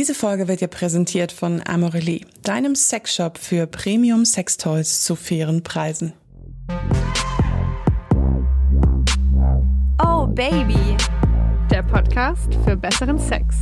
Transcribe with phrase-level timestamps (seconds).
[0.00, 6.14] Diese Folge wird dir präsentiert von Amorelie, deinem Sexshop für Premium Sextoys zu fairen Preisen.
[10.02, 10.96] Oh Baby,
[11.70, 13.56] der Podcast für besseren Sex.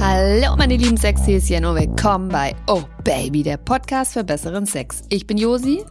[0.00, 5.02] Hallo meine lieben Sexhäschen und willkommen bei Oh Baby, der Podcast für besseren Sex.
[5.10, 5.84] Ich bin Josi.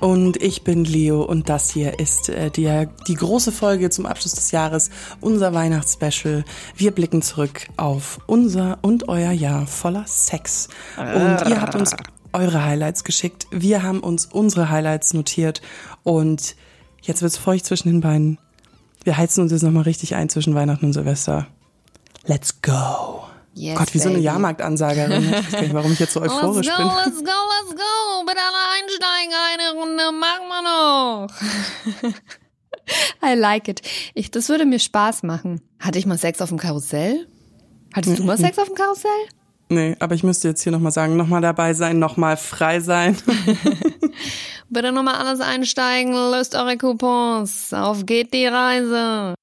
[0.00, 4.32] Und ich bin Leo und das hier ist äh, die, die große Folge zum Abschluss
[4.32, 4.90] des Jahres,
[5.20, 6.44] unser Weihnachtsspecial.
[6.76, 10.68] Wir blicken zurück auf unser und euer Jahr voller Sex.
[10.98, 11.92] Und ihr habt uns
[12.32, 13.46] eure Highlights geschickt.
[13.50, 15.62] Wir haben uns unsere Highlights notiert
[16.02, 16.56] und
[17.02, 18.38] jetzt wird's feucht zwischen den Beinen.
[19.04, 21.46] Wir heizen uns jetzt nochmal richtig ein zwischen Weihnachten und Silvester.
[22.26, 23.25] Let's go.
[23.58, 24.26] Yes, Gott, wie so eine baby.
[24.26, 25.22] Jahrmarktansagerin.
[25.24, 26.92] Ich weiß gar nicht, warum ich jetzt so euphorisch let's go, bin.
[27.04, 28.24] let's go, let's go.
[28.26, 30.62] Bitte alle einsteigen, eine Runde, machen wir
[32.02, 32.12] noch.
[33.26, 33.80] I like it.
[34.12, 35.62] Ich, das würde mir Spaß machen.
[35.80, 37.26] Hatte ich mal Sex auf dem Karussell?
[37.94, 39.10] Hattest du mal Sex auf dem Karussell?
[39.70, 43.16] Nee, aber ich müsste jetzt hier nochmal sagen, nochmal dabei sein, nochmal frei sein.
[44.68, 47.72] Bitte nochmal alles einsteigen, löst eure Coupons.
[47.72, 49.34] Auf geht die Reise.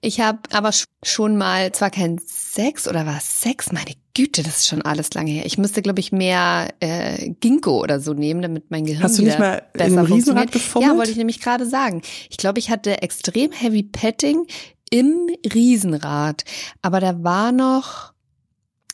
[0.00, 4.58] Ich habe aber sch- schon mal, zwar kein Sex oder was Sex, meine Güte, das
[4.60, 5.46] ist schon alles lange her.
[5.46, 9.22] Ich müsste, glaube ich, mehr äh, Ginkgo oder so nehmen, damit mein Gehirn Hast du
[9.22, 10.52] nicht mal in besser einem Riesenrad funktioniert.
[10.52, 10.90] gefummelt?
[10.92, 12.02] Ja, wollte ich nämlich gerade sagen.
[12.28, 14.46] Ich glaube, ich hatte extrem Heavy Petting
[14.90, 16.44] im Riesenrad,
[16.82, 18.12] aber da war noch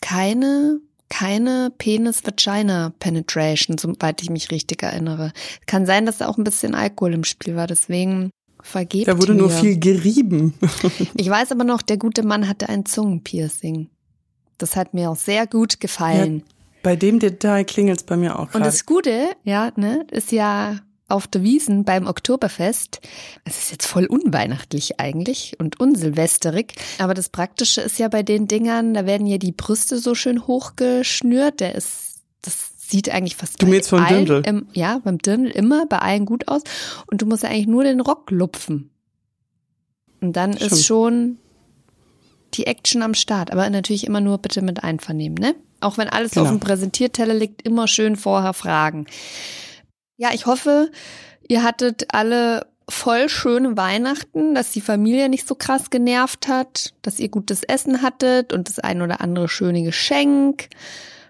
[0.00, 1.70] keine keine
[2.64, 5.32] Penis-Vagina-Penetration, soweit ich mich richtig erinnere.
[5.66, 8.30] Kann sein, dass da auch ein bisschen Alkohol im Spiel war, deswegen
[8.64, 9.42] vergebt Da wurde mir.
[9.42, 10.54] nur viel gerieben.
[11.16, 13.88] Ich weiß aber noch, der gute Mann hatte ein Zungenpiercing.
[14.58, 16.42] Das hat mir auch sehr gut gefallen.
[16.82, 18.64] Bei dem Detail klingelt's bei mir auch Und gerade.
[18.64, 23.00] das Gute, ja, ne, ist ja auf der Wiesen beim Oktoberfest.
[23.44, 26.74] Es ist jetzt voll unweihnachtlich eigentlich und unsilvesterig.
[26.98, 30.46] Aber das Praktische ist ja bei den Dingern, da werden ja die Brüste so schön
[30.46, 31.60] hochgeschnürt.
[31.60, 34.48] Der ist, das sieht eigentlich fast Du bei meinst vom allen Dirndl?
[34.48, 36.62] Im, ja, beim Dirndl immer, bei allen gut aus.
[37.10, 38.90] Und du musst ja eigentlich nur den Rock lupfen.
[40.20, 40.72] Und dann Stimmt.
[40.72, 41.38] ist schon
[42.54, 43.50] die Action am Start.
[43.52, 45.54] Aber natürlich immer nur bitte mit Einvernehmen, ne?
[45.80, 46.44] Auch wenn alles Genau.
[46.46, 49.06] auf dem Präsentierteller liegt, immer schön vorher fragen.
[50.16, 50.90] Ja, ich hoffe,
[51.48, 57.18] ihr hattet alle voll schöne Weihnachten, dass die Familie nicht so krass genervt hat, dass
[57.18, 60.68] ihr gutes Essen hattet und das ein oder andere schöne Geschenk.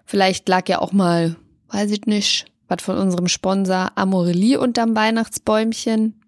[0.04, 1.36] Vielleicht lag ja auch mal,
[1.68, 6.20] weiß ich nicht, was von unserem Sponsor Amorelie unterm Weihnachtsbäumchen.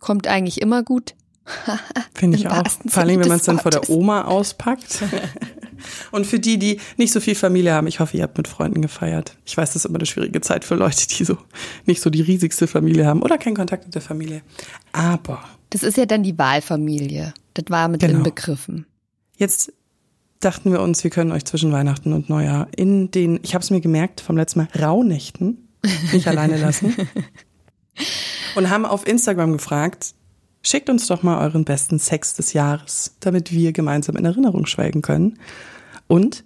[0.00, 1.14] Kommt eigentlich immer gut.
[2.14, 2.62] Finde ich auch.
[2.86, 3.88] Vor allem, wenn man es dann vor der.
[3.88, 5.02] Oma auspackt.
[6.10, 8.82] Und für die, die nicht so viel Familie haben, ich hoffe, ihr habt mit Freunden
[8.82, 9.36] gefeiert.
[9.44, 11.38] Ich weiß, das ist immer eine schwierige Zeit für Leute, die so
[11.86, 14.42] nicht so die riesigste Familie haben oder keinen Kontakt mit der Familie.
[14.92, 17.32] Aber Das ist ja dann die Wahlfamilie.
[17.54, 18.18] Das war mit Genau.
[18.18, 18.86] inbegriffen.
[19.36, 19.72] Jetzt
[20.40, 23.70] dachten wir uns, wir können euch zwischen Weihnachten und Neujahr in den, ich habe es
[23.70, 25.68] mir gemerkt vom letzten Mal, Rauhnächten
[26.12, 26.94] nicht alleine lassen.
[28.54, 30.14] Und haben auf Instagram gefragt,
[30.62, 35.02] schickt uns doch mal euren besten Sex des Jahres, damit wir gemeinsam in Erinnerung schwelgen
[35.02, 35.38] können.
[36.06, 36.44] Und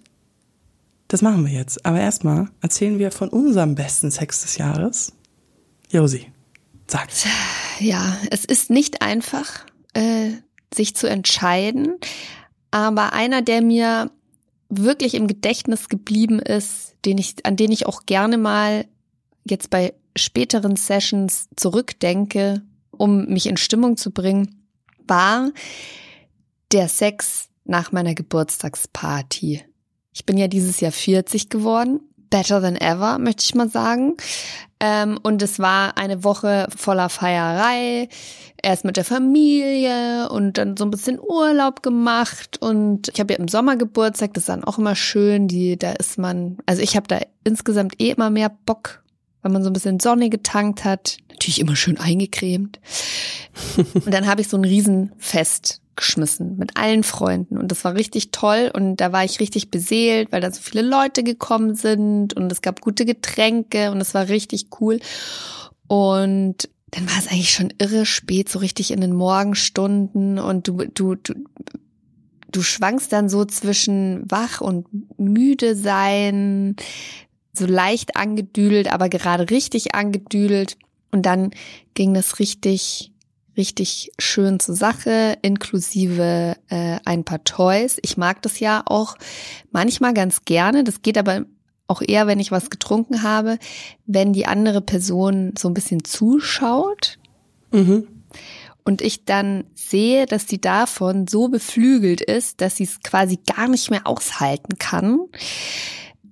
[1.07, 1.85] das machen wir jetzt.
[1.85, 5.13] Aber erstmal erzählen wir von unserem besten Sex des Jahres.
[5.89, 6.31] Josi,
[6.87, 7.09] sag.
[7.79, 10.31] Ja, es ist nicht einfach, äh,
[10.73, 11.99] sich zu entscheiden,
[12.73, 14.09] aber einer, der mir
[14.67, 18.85] wirklich im Gedächtnis geblieben ist, den ich, an den ich auch gerne mal
[19.47, 24.65] jetzt bei späteren Sessions zurückdenke, um mich in Stimmung zu bringen,
[25.07, 25.51] war
[26.71, 29.61] der Sex nach meiner Geburtstagsparty.
[30.11, 31.99] Ich bin ja dieses Jahr 40 geworden.
[32.31, 34.17] Better than ever, möchte ich mal sagen.
[34.83, 38.09] Ähm, und es war eine Woche voller Feierei.
[38.61, 42.61] Erst mit der Familie und dann so ein bisschen Urlaub gemacht.
[42.61, 45.47] Und ich habe ja im Sommer Geburtstag, das ist dann auch immer schön.
[45.47, 49.03] Die, da ist man, also ich habe da insgesamt eh immer mehr Bock,
[49.41, 51.15] wenn man so ein bisschen Sonne getankt hat.
[51.29, 52.81] Natürlich immer schön eingecremt.
[53.77, 57.57] Und dann habe ich so ein Riesenfest geschmissen mit allen Freunden.
[57.57, 58.71] Und das war richtig toll.
[58.73, 62.33] Und da war ich richtig beseelt, weil da so viele Leute gekommen sind.
[62.33, 63.91] Und es gab gute Getränke.
[63.91, 64.99] Und es war richtig cool.
[65.87, 70.39] Und dann war es eigentlich schon irre spät, so richtig in den Morgenstunden.
[70.39, 71.33] Und du, du, du,
[72.51, 74.87] du schwankst dann so zwischen wach und
[75.17, 76.75] müde sein,
[77.53, 80.77] so leicht angedüdelt, aber gerade richtig angedüdelt.
[81.11, 81.51] Und dann
[81.93, 83.12] ging das richtig
[83.57, 87.97] richtig schön zur Sache, inklusive äh, ein paar Toys.
[88.01, 89.15] Ich mag das ja auch
[89.71, 90.83] manchmal ganz gerne.
[90.83, 91.45] Das geht aber
[91.87, 93.59] auch eher, wenn ich was getrunken habe,
[94.05, 97.17] wenn die andere Person so ein bisschen zuschaut.
[97.71, 98.07] Mhm.
[98.83, 103.67] und ich dann sehe, dass sie davon so beflügelt ist, dass sie es quasi gar
[103.67, 105.21] nicht mehr aushalten kann.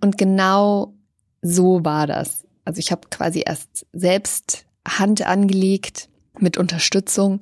[0.02, 0.94] Und genau
[1.42, 2.46] so war das.
[2.66, 7.40] Also ich habe quasi erst selbst Hand angelegt mit Unterstützung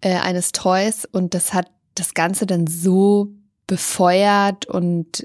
[0.00, 3.28] äh, eines Toys und das hat das Ganze dann so
[3.66, 5.24] befeuert und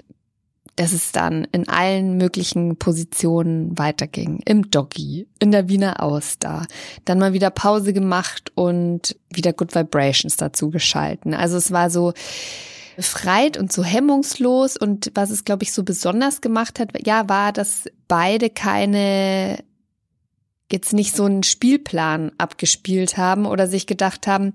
[0.76, 4.42] dass es dann in allen möglichen Positionen weiterging.
[4.46, 6.68] Im Doggy, in der Wiener Auster.
[7.06, 11.34] Dann mal wieder Pause gemacht und wieder Good Vibrations dazu geschalten.
[11.34, 12.14] Also es war so
[12.98, 14.76] befreit und so hemmungslos.
[14.76, 19.60] Und was es, glaube ich, so besonders gemacht hat, ja, war, dass beide keine
[20.76, 24.54] jetzt nicht so einen Spielplan abgespielt haben oder sich gedacht haben,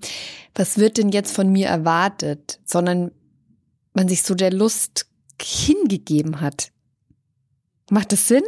[0.54, 3.10] was wird denn jetzt von mir erwartet, sondern
[3.94, 5.06] man sich so der Lust
[5.42, 6.70] hingegeben hat.
[7.90, 8.44] Macht das Sinn?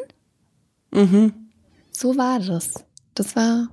[0.93, 1.33] Mhm.
[1.91, 2.85] So war das.
[3.15, 3.69] Das war,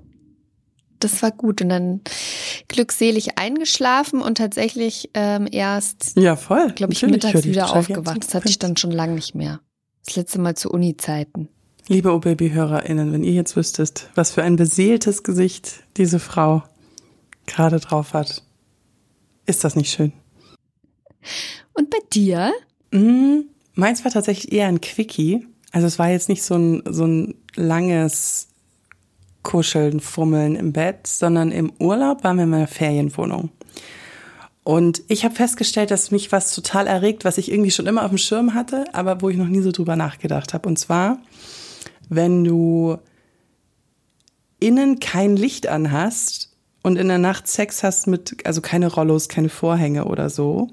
[0.99, 1.61] das war gut.
[1.61, 2.01] Und dann
[2.67, 6.71] glückselig eingeschlafen und tatsächlich ähm, erst, Ja, voll.
[6.71, 8.23] glaube ich, Natürlich, mittags wieder aufgewacht.
[8.23, 9.59] Das hatte ich dann schon lange nicht mehr.
[10.05, 11.49] Das letzte Mal zu Uni-Zeiten.
[11.91, 16.61] Liebe O-Baby-HörerInnen, wenn ihr jetzt wüsstet, was für ein beseeltes Gesicht diese Frau
[17.47, 18.43] gerade drauf hat,
[19.47, 20.13] ist das nicht schön?
[21.73, 22.53] Und bei dir?
[22.91, 23.39] Mm,
[23.73, 25.47] meins war tatsächlich eher ein Quickie.
[25.71, 28.49] Also es war jetzt nicht so ein, so ein langes
[29.41, 33.49] Kuscheln, Fummeln im Bett, sondern im Urlaub waren wir in meiner Ferienwohnung.
[34.63, 38.09] Und ich habe festgestellt, dass mich was total erregt, was ich irgendwie schon immer auf
[38.09, 40.69] dem Schirm hatte, aber wo ich noch nie so drüber nachgedacht habe.
[40.69, 41.17] Und zwar,
[42.09, 42.97] wenn du
[44.59, 46.49] innen kein Licht anhast
[46.83, 50.69] und in der Nacht Sex hast mit, also keine Rollos, keine Vorhänge oder so.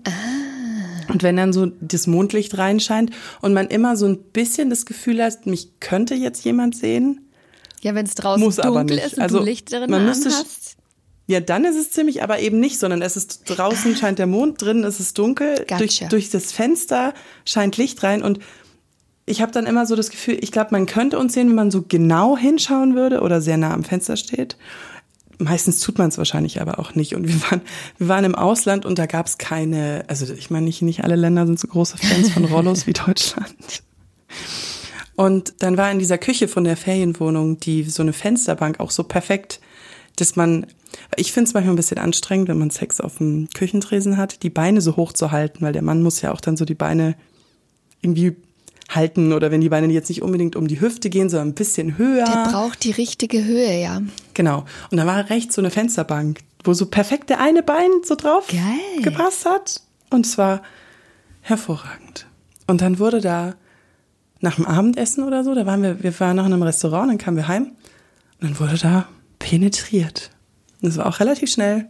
[1.09, 3.11] Und wenn dann so das Mondlicht reinscheint
[3.41, 7.29] und man immer so ein bisschen das Gefühl hat, mich könnte jetzt jemand sehen,
[7.81, 9.07] Ja, wenn es draußen Muss aber dunkel nicht.
[9.07, 10.77] ist und Also, du Licht drin man müsste anhast.
[11.29, 14.61] ja, dann ist es ziemlich, aber eben nicht, sondern es ist draußen scheint der Mond,
[14.63, 15.79] drinnen ist es dunkel, Gotcha.
[15.79, 18.41] durch, durch das Fenster scheint Licht rein und
[19.27, 21.71] ich habe dann immer so das Gefühl, ich glaube, man könnte uns sehen, wenn man
[21.73, 24.57] so genau hinschauen würde oder sehr nah am Fenster steht.
[25.39, 27.15] Meistens tut man es wahrscheinlich aber auch nicht.
[27.15, 27.61] Und wir waren,
[27.99, 31.17] wir waren im Ausland und da gab es keine, also ich meine, nicht, nicht alle
[31.17, 33.83] Länder sind so große Fans von Rollos wie Deutschland.
[35.17, 39.03] Und dann war in dieser Küche von der Ferienwohnung die so eine Fensterbank auch so
[39.03, 39.61] perfekt,
[40.17, 40.67] dass man,
[41.17, 44.51] ich finde es manchmal ein bisschen anstrengend, wenn man Sex auf dem Küchentresen hat, die
[44.51, 47.17] Beine so hoch zu halten, weil der Mann muss ja auch dann so die Beine
[48.01, 48.37] irgendwie
[48.89, 51.99] halten oder wenn die Beine jetzt nicht unbedingt um die Hüfte gehen, sondern ein bisschen
[51.99, 52.25] höher.
[52.25, 54.03] Der braucht die richtige Höhe, ja.
[54.35, 54.65] Genau.
[54.91, 58.47] Und da war rechts so eine Fensterbank, wo so perfekt der eine Bein so drauf
[58.49, 59.03] Geil.
[59.03, 59.81] gepasst hat.
[60.11, 60.63] Und es war
[61.41, 62.27] hervorragend.
[62.67, 63.55] Und dann wurde da
[64.41, 67.19] nach dem Abendessen oder so, da waren wir, wir waren noch in einem Restaurant, dann
[67.19, 67.73] kamen wir heim
[68.41, 70.31] und dann wurde da penetriert.
[70.83, 71.89] Und es war auch relativ schnell,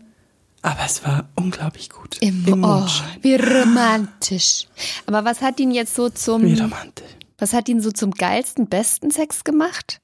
[0.62, 2.18] aber es war unglaublich gut.
[2.20, 2.86] Im, Im oh,
[3.22, 4.66] wie romantisch.
[5.06, 7.06] Aber was hat ihn jetzt so zum, Wie romantisch.
[7.38, 10.00] was hat ihn so zum geilsten, besten Sex gemacht?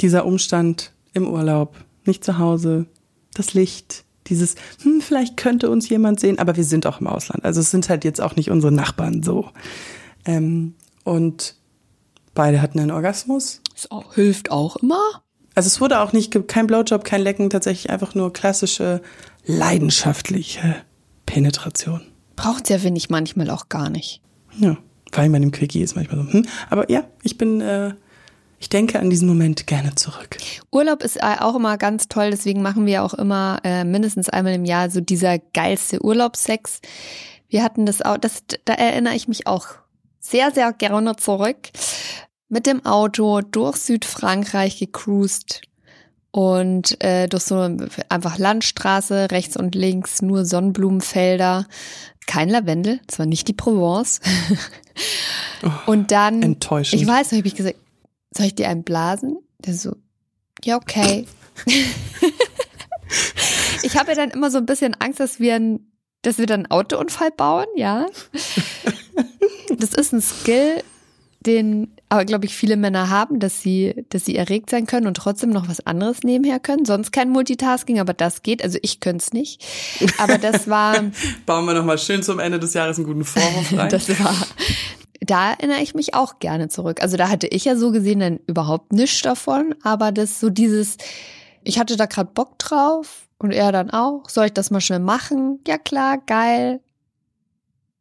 [0.00, 2.86] Dieser Umstand im Urlaub, nicht zu Hause,
[3.34, 7.44] das Licht, dieses, hm, vielleicht könnte uns jemand sehen, aber wir sind auch im Ausland.
[7.44, 9.50] Also es sind halt jetzt auch nicht unsere Nachbarn so.
[10.24, 10.74] Ähm,
[11.04, 11.56] und
[12.34, 13.60] beide hatten einen Orgasmus.
[13.74, 15.00] Das auch, hilft auch immer.
[15.54, 19.02] Also es wurde auch nicht, kein Blowjob, kein Lecken, tatsächlich einfach nur klassische,
[19.48, 20.76] leidenschaftliche
[21.26, 22.02] Penetration.
[22.36, 24.20] Braucht ja, finde ich, manchmal auch gar nicht.
[24.58, 24.76] Ja,
[25.10, 26.46] vor allem bei dem Quickie ist manchmal so, hm.
[26.70, 27.94] Aber ja, ich bin, äh,
[28.60, 30.36] ich denke an diesen Moment gerne zurück.
[30.70, 34.52] Urlaub ist äh, auch immer ganz toll, deswegen machen wir auch immer äh, mindestens einmal
[34.52, 36.80] im Jahr so dieser geilste Urlaubssex.
[37.48, 39.66] Wir hatten das auch, das, da erinnere ich mich auch
[40.20, 41.70] sehr, sehr gerne zurück.
[42.50, 45.62] Mit dem Auto durch Südfrankreich gecruised
[46.30, 47.76] und äh, durch so
[48.08, 51.66] einfach Landstraße, rechts und links nur Sonnenblumenfelder,
[52.26, 54.20] kein Lavendel, das war nicht die Provence.
[55.86, 57.00] und dann, enttäuschend.
[57.00, 57.76] ich weiß, habe ich gesagt,
[58.36, 59.38] soll ich dir einen blasen?
[59.60, 59.96] Der so,
[60.62, 61.26] ja, okay.
[63.82, 65.92] ich habe ja dann immer so ein bisschen Angst, dass wir, ein,
[66.22, 68.06] dass wir dann einen Autounfall bauen, ja.
[69.76, 70.82] Das ist ein Skill,
[71.40, 75.16] den aber, glaube ich, viele Männer haben, dass sie, dass sie erregt sein können und
[75.16, 76.84] trotzdem noch was anderes nebenher können.
[76.84, 78.62] Sonst kein Multitasking, aber das geht.
[78.62, 79.64] Also ich könnte es nicht.
[80.18, 80.94] Aber das war,
[81.46, 83.88] Bauen wir nochmal schön zum Ende des Jahres einen guten Vorwurf rein.
[83.90, 84.34] das war,
[85.20, 87.02] da erinnere ich mich auch gerne zurück.
[87.02, 90.96] Also da hatte ich ja so gesehen dann überhaupt nichts davon, aber das so dieses,
[91.62, 94.28] ich hatte da gerade Bock drauf und er dann auch.
[94.28, 95.60] Soll ich das mal schnell machen?
[95.66, 96.80] Ja klar, geil.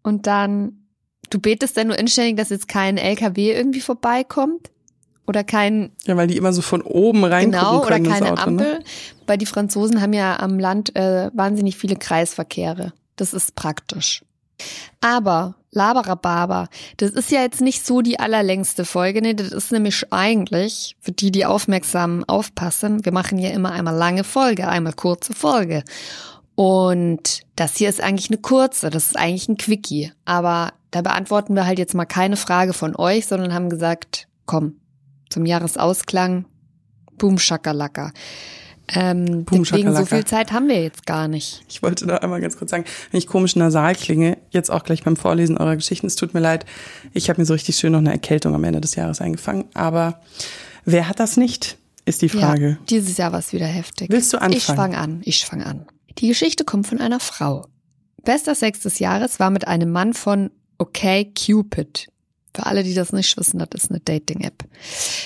[0.02, 0.87] Und dann,
[1.30, 4.70] du betest dann nur inständig, dass jetzt kein LKW irgendwie vorbeikommt.
[5.28, 8.32] oder kein Ja, weil die immer so von oben reingucken genau oder können ins keine
[8.32, 8.84] Auto, Ampel, Ne?
[9.28, 12.94] weil die Franzosen haben ja am Land äh, wahnsinnig viele Kreisverkehre.
[13.18, 14.24] Das ist praktisch.
[15.02, 19.36] Aber Laberababa, das ist ja jetzt nicht so die allerlängste Folge, ne?
[19.36, 24.24] Das ist nämlich eigentlich, für die, die aufmerksam aufpassen, wir machen ja immer einmal lange
[24.24, 25.84] Folge, einmal kurze Folge.
[26.56, 30.14] Und das hier ist eigentlich eine kurze, das ist eigentlich ein Quickie.
[30.26, 34.76] Aber da beantworten wir halt jetzt mal keine Frage von euch, sondern haben gesagt, komm,
[35.30, 36.46] zum Jahresausklang,
[37.18, 38.14] boom, shakalaka.
[38.90, 41.62] Ähm, Boom, deswegen so viel Zeit haben wir jetzt gar nicht.
[41.68, 45.04] Ich wollte da einmal ganz kurz sagen, wenn ich komisch nasal klinge, jetzt auch gleich
[45.04, 46.66] beim Vorlesen eurer Geschichten, es tut mir leid,
[47.12, 49.66] ich habe mir so richtig schön noch eine Erkältung am Ende des Jahres eingefangen.
[49.74, 50.22] Aber
[50.86, 52.70] wer hat das nicht, ist die Frage.
[52.70, 54.10] Ja, dieses Jahr war es wieder heftig.
[54.10, 54.56] Willst du anfangen?
[54.56, 55.86] Ich fange an, ich fange an.
[56.20, 57.68] Die Geschichte kommt von einer Frau.
[58.24, 62.08] Bester Sex des Jahres war mit einem Mann von Okay Cupid.
[62.56, 64.64] Für alle, die das nicht wissen, das ist eine Dating-App.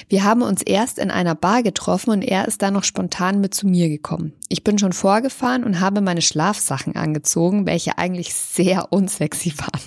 [0.10, 3.54] Wir haben uns erst in einer Bar getroffen und er ist dann noch spontan mit
[3.54, 4.34] zu mir gekommen.
[4.50, 9.82] Ich bin schon vorgefahren und habe meine Schlafsachen angezogen, welche eigentlich sehr unsexy waren.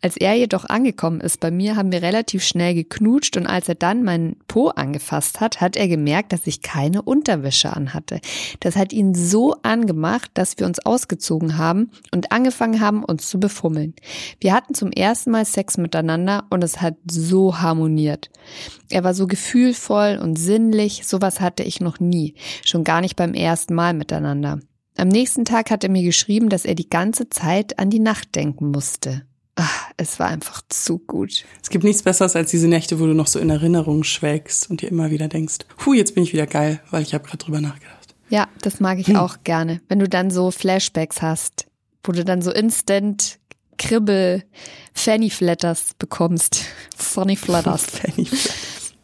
[0.00, 3.74] Als er jedoch angekommen ist bei mir, haben wir relativ schnell geknutscht und als er
[3.74, 8.20] dann meinen Po angefasst hat, hat er gemerkt, dass ich keine Unterwäsche anhatte.
[8.60, 13.38] Das hat ihn so angemacht, dass wir uns ausgezogen haben und angefangen haben, uns zu
[13.38, 13.94] befummeln.
[14.40, 18.30] Wir hatten zum ersten Mal Sex miteinander und es hat so harmoniert.
[18.88, 23.34] Er war so gefühlvoll und sinnlich, sowas hatte ich noch nie, schon gar nicht beim
[23.34, 24.60] ersten Mal miteinander.
[24.96, 28.34] Am nächsten Tag hat er mir geschrieben, dass er die ganze Zeit an die Nacht
[28.34, 29.22] denken musste.
[29.62, 31.44] Ach, es war einfach zu gut.
[31.62, 34.80] Es gibt nichts Besseres als diese Nächte, wo du noch so in Erinnerung schwelgst und
[34.80, 37.60] dir immer wieder denkst, hu, jetzt bin ich wieder geil, weil ich habe gerade drüber
[37.60, 38.14] nachgedacht.
[38.30, 39.82] Ja, das mag ich auch gerne.
[39.86, 41.66] Wenn du dann so Flashbacks hast,
[42.04, 43.38] wo du dann so instant
[43.76, 44.44] Kribbel,
[44.94, 46.64] Fanny Flatters bekommst.
[46.96, 47.84] Funny Flatters.
[47.86, 48.94] Fanny Flatters.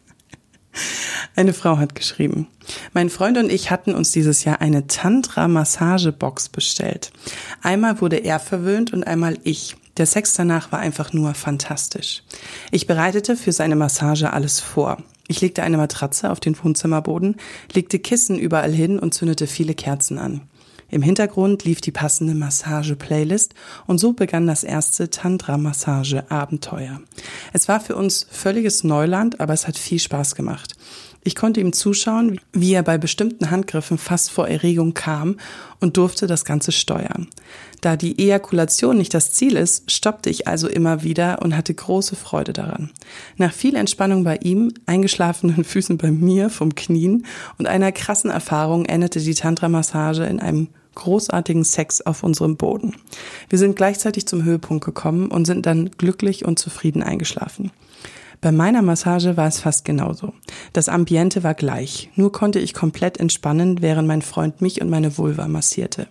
[1.35, 2.47] Eine Frau hat geschrieben,
[2.93, 7.11] mein Freund und ich hatten uns dieses Jahr eine Tantra-Massagebox bestellt.
[7.61, 9.75] Einmal wurde er verwöhnt und einmal ich.
[9.97, 12.23] Der Sex danach war einfach nur fantastisch.
[12.71, 14.97] Ich bereitete für seine Massage alles vor.
[15.27, 17.35] Ich legte eine Matratze auf den Wohnzimmerboden,
[17.73, 20.41] legte Kissen überall hin und zündete viele Kerzen an.
[20.89, 23.53] Im Hintergrund lief die passende Massage-Playlist
[23.87, 27.01] und so begann das erste Tantra-Massage-Abenteuer.
[27.51, 30.75] Es war für uns völliges Neuland, aber es hat viel Spaß gemacht.
[31.25, 35.35] Ich konnte ihm zuschauen, wie er bei bestimmten Handgriffen fast vor Erregung kam
[35.81, 37.27] und durfte das Ganze steuern.
[37.81, 42.15] Da die Ejakulation nicht das Ziel ist, stoppte ich also immer wieder und hatte große
[42.15, 42.91] Freude daran.
[43.37, 47.25] Nach viel Entspannung bei ihm, eingeschlafenen Füßen bei mir vom Knien
[47.57, 52.95] und einer krassen Erfahrung endete die Tantra-Massage in einem großartigen Sex auf unserem Boden.
[53.49, 57.71] Wir sind gleichzeitig zum Höhepunkt gekommen und sind dann glücklich und zufrieden eingeschlafen.
[58.41, 60.33] Bei meiner Massage war es fast genauso.
[60.73, 65.17] Das Ambiente war gleich, nur konnte ich komplett entspannen, während mein Freund mich und meine
[65.17, 66.07] Vulva massierte.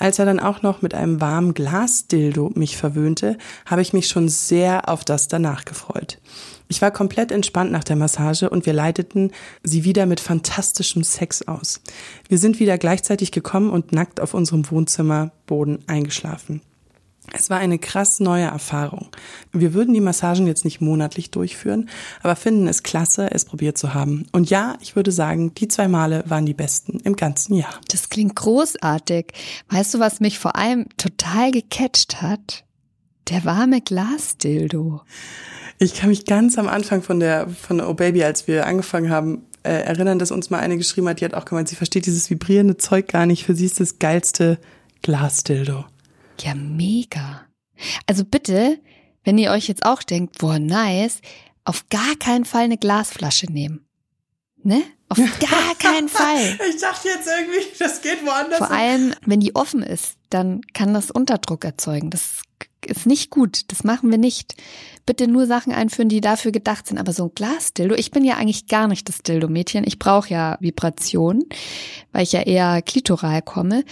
[0.00, 4.30] Als er dann auch noch mit einem warmen Glasdildo mich verwöhnte, habe ich mich schon
[4.30, 6.18] sehr auf das danach gefreut.
[6.68, 9.30] Ich war komplett entspannt nach der Massage und wir leiteten
[9.62, 11.82] sie wieder mit fantastischem Sex aus.
[12.28, 16.62] Wir sind wieder gleichzeitig gekommen und nackt auf unserem Wohnzimmerboden eingeschlafen.
[17.32, 19.08] Es war eine krass neue Erfahrung.
[19.52, 21.88] Wir würden die Massagen jetzt nicht monatlich durchführen,
[22.22, 24.26] aber finden es klasse, es probiert zu haben.
[24.32, 27.80] Und ja, ich würde sagen, die zwei Male waren die besten im ganzen Jahr.
[27.90, 29.32] Das klingt großartig.
[29.68, 32.64] Weißt du, was mich vor allem total gecatcht hat?
[33.28, 35.02] Der warme Glasdildo.
[35.78, 39.46] Ich kann mich ganz am Anfang von der von Oh Baby, als wir angefangen haben,
[39.62, 42.30] äh, erinnern, dass uns mal eine geschrieben hat, die hat auch gemeint, sie versteht dieses
[42.30, 43.44] vibrierende Zeug gar nicht.
[43.44, 44.58] Für sie ist das geilste
[45.02, 45.84] Glasdildo.
[46.42, 47.46] Ja, mega.
[48.06, 48.80] Also bitte,
[49.24, 51.20] wenn ihr euch jetzt auch denkt, boah, nice,
[51.64, 53.86] auf gar keinen Fall eine Glasflasche nehmen.
[54.62, 54.82] Ne?
[55.08, 56.58] Auf gar keinen Fall.
[56.68, 58.58] Ich dachte jetzt irgendwie, das geht woanders.
[58.58, 62.10] Vor allem, wenn die offen ist, dann kann das Unterdruck erzeugen.
[62.10, 62.42] Das
[62.86, 63.70] ist nicht gut.
[63.70, 64.54] Das machen wir nicht.
[65.06, 66.98] Bitte nur Sachen einführen, die dafür gedacht sind.
[66.98, 69.84] Aber so ein Glasdildo, ich bin ja eigentlich gar nicht das Dildo-Mädchen.
[69.86, 71.44] Ich brauche ja Vibration,
[72.12, 73.84] weil ich ja eher klitoral komme.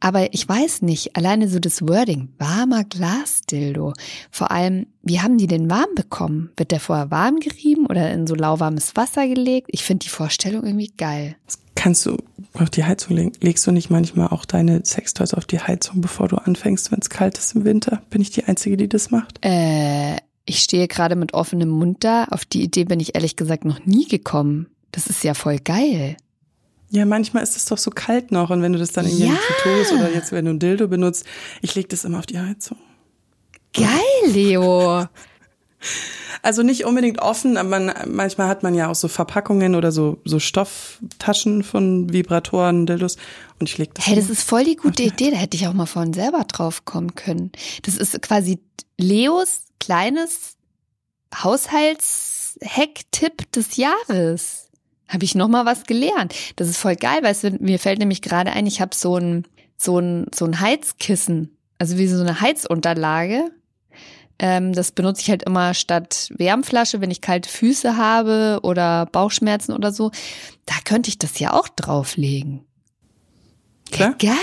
[0.00, 3.92] Aber ich weiß nicht, alleine so das Wording, warmer Glasdildo.
[4.30, 6.50] Vor allem, wie haben die den warm bekommen?
[6.56, 9.68] Wird der vorher warm gerieben oder in so lauwarmes Wasser gelegt?
[9.70, 11.36] Ich finde die Vorstellung irgendwie geil.
[11.46, 12.16] Das kannst du
[12.54, 13.32] auf die Heizung legen.
[13.40, 17.10] Legst du nicht manchmal auch deine Sextoys auf die Heizung, bevor du anfängst, wenn es
[17.10, 18.02] kalt ist im Winter?
[18.10, 19.38] Bin ich die Einzige, die das macht?
[19.44, 20.16] Äh,
[20.46, 22.24] ich stehe gerade mit offenem Mund da.
[22.24, 24.66] Auf die Idee bin ich ehrlich gesagt noch nie gekommen.
[24.90, 26.16] Das ist ja voll geil.
[26.90, 29.26] Ja, manchmal ist es doch so kalt noch und wenn du das dann in Ja.
[29.26, 29.34] ja.
[29.62, 31.24] Klitoris oder jetzt, wenn du ein Dildo benutzt,
[31.62, 32.78] ich leg das immer auf die Heizung.
[33.72, 35.06] Geil, Leo.
[36.42, 40.20] Also nicht unbedingt offen, aber man, manchmal hat man ja auch so Verpackungen oder so,
[40.24, 43.16] so Stofftaschen von Vibratoren, Dildos.
[43.58, 44.06] Und ich leg das.
[44.06, 45.30] Hey, das ist voll die gute Idee.
[45.30, 47.52] Da hätte ich auch mal vorhin selber drauf kommen können.
[47.82, 48.60] Das ist quasi
[48.98, 50.56] Leos kleines
[51.34, 54.68] Haushaltshack-Tipp des Jahres.
[55.08, 56.34] Habe ich noch mal was gelernt.
[56.56, 59.46] Das ist voll geil, weil es, mir fällt nämlich gerade ein, ich habe so ein
[59.78, 63.50] so ein so ein Heizkissen, also wie so eine Heizunterlage.
[64.38, 69.72] Ähm, das benutze ich halt immer statt Wärmflasche, wenn ich kalte Füße habe oder Bauchschmerzen
[69.72, 70.10] oder so.
[70.66, 72.64] Da könnte ich das ja auch drauflegen.
[73.90, 74.14] Klar.
[74.18, 74.34] Geil.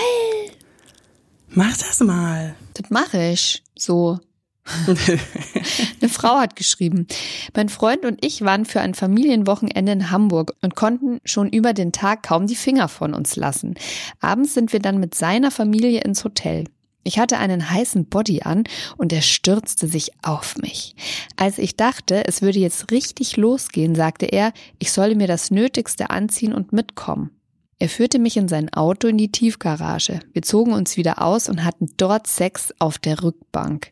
[1.50, 2.56] Mach das mal.
[2.74, 3.64] Das mache ich.
[3.78, 4.20] So.
[4.88, 7.06] Eine Frau hat geschrieben,
[7.54, 11.92] mein Freund und ich waren für ein Familienwochenende in Hamburg und konnten schon über den
[11.92, 13.76] Tag kaum die Finger von uns lassen.
[14.22, 16.64] Abends sind wir dann mit seiner Familie ins Hotel.
[17.04, 18.64] Ich hatte einen heißen Body an
[18.98, 20.96] und er stürzte sich auf mich.
[21.36, 26.10] Als ich dachte, es würde jetzt richtig losgehen, sagte er, ich solle mir das Nötigste
[26.10, 27.32] anziehen und mitkommen.
[27.80, 30.22] Er führte mich in sein Auto in die Tiefgarage.
[30.32, 33.90] Wir zogen uns wieder aus und hatten dort Sex auf der Rückbank.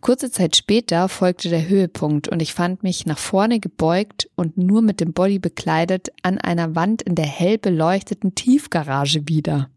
[0.00, 4.82] Kurze Zeit später folgte der Höhepunkt und ich fand mich nach vorne gebeugt und nur
[4.82, 9.68] mit dem Body bekleidet an einer Wand in der hell beleuchteten Tiefgarage wieder.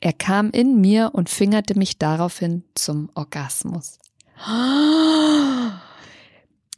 [0.00, 3.98] Er kam in mir und fingerte mich daraufhin zum Orgasmus.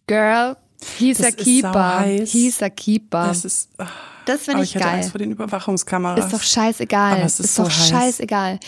[0.07, 0.57] Girl,
[0.99, 2.01] he's Das a ist keeper.
[2.25, 3.27] He's a keeper.
[3.29, 3.71] Das ist.
[3.79, 3.87] ah,
[4.27, 4.95] Das finde ich ich geil.
[4.97, 6.25] Angst vor den Überwachungskameras.
[6.27, 7.13] Ist doch scheißegal.
[7.15, 7.89] Aber es ist so doch heiß.
[7.89, 8.59] scheißegal.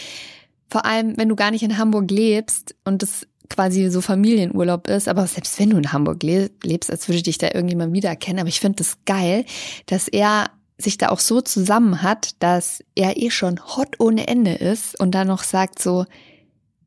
[0.70, 5.06] Vor allem, wenn du gar nicht in Hamburg lebst und das quasi so Familienurlaub ist,
[5.06, 8.48] aber selbst wenn du in Hamburg le lebst, als würde dich da irgendjemand wiedererkennen, aber
[8.48, 9.44] ich finde das geil,
[9.86, 14.54] dass er sich da auch so zusammen hat, dass er eh schon hot ohne Ende
[14.54, 16.04] ist und dann noch sagt so,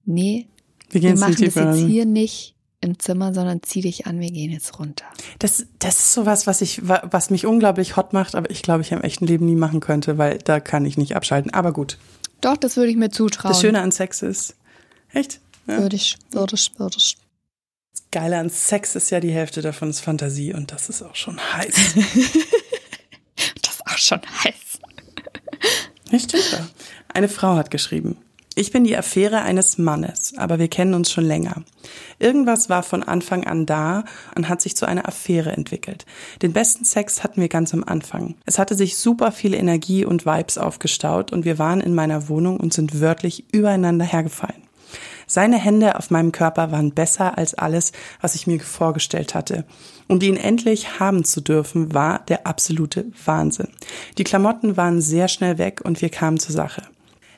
[0.06, 0.48] nee,
[0.90, 4.52] wir wir machen das jetzt hier nicht im Zimmer, sondern zieh dich an, wir gehen
[4.52, 5.06] jetzt runter.
[5.40, 8.82] Das, das ist sowas, was ich, wa- was mich unglaublich hot macht, aber ich glaube,
[8.82, 11.54] ich im echten Leben nie machen könnte, weil da kann ich nicht abschalten.
[11.54, 11.98] Aber gut.
[12.42, 13.52] Doch, das würde ich mir zutrauen.
[13.52, 14.56] Das Schöne an Sex ist,
[15.12, 15.40] echt?
[15.66, 15.80] Ja.
[15.80, 17.18] Würde ich, würde ich, würde ich.
[17.94, 21.16] Das Geile an Sex ist ja die Hälfte davon ist Fantasie und das ist auch
[21.16, 21.96] schon heiß.
[23.98, 24.80] Das auch schon heiß.
[26.12, 26.74] Nicht stimmt.
[27.14, 28.18] Eine Frau hat geschrieben.
[28.56, 31.64] Ich bin die Affäre eines Mannes, aber wir kennen uns schon länger.
[32.18, 34.04] Irgendwas war von Anfang an da
[34.36, 36.08] und hat sich zu einer Affäre entwickelt.
[36.42, 38.36] Den besten Sex hatten wir ganz am Anfang.
[38.46, 42.60] Es hatte sich super viel Energie und Vibes aufgestaut und wir waren in meiner Wohnung
[42.60, 44.67] und sind wörtlich übereinander hergefallen.
[45.28, 49.66] Seine Hände auf meinem Körper waren besser als alles, was ich mir vorgestellt hatte.
[50.08, 53.68] Und ihn endlich haben zu dürfen, war der absolute Wahnsinn.
[54.18, 56.82] Die Klamotten waren sehr schnell weg und wir kamen zur Sache.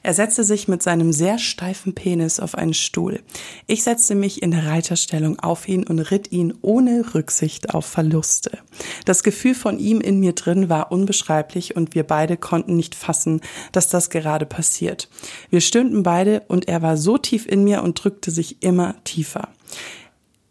[0.09, 3.19] Er setzte sich mit seinem sehr steifen Penis auf einen Stuhl.
[3.67, 8.57] Ich setzte mich in Reiterstellung auf ihn und ritt ihn ohne Rücksicht auf Verluste.
[9.05, 13.41] Das Gefühl von ihm in mir drin war unbeschreiblich und wir beide konnten nicht fassen,
[13.71, 15.09] dass das gerade passiert.
[15.51, 19.49] Wir stöhnten beide und er war so tief in mir und drückte sich immer tiefer.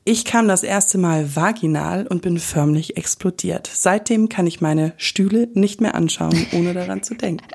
[0.04, 3.68] Ich kam das erste Mal vaginal und bin förmlich explodiert.
[3.74, 7.48] Seitdem kann ich meine Stühle nicht mehr anschauen, ohne daran zu denken.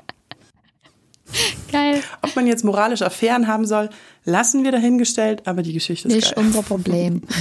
[1.74, 2.02] Geil.
[2.22, 3.90] Ob man jetzt moralische Affären haben soll,
[4.24, 6.44] lassen wir dahingestellt, aber die Geschichte ist Nicht geil.
[6.44, 7.22] unser Problem.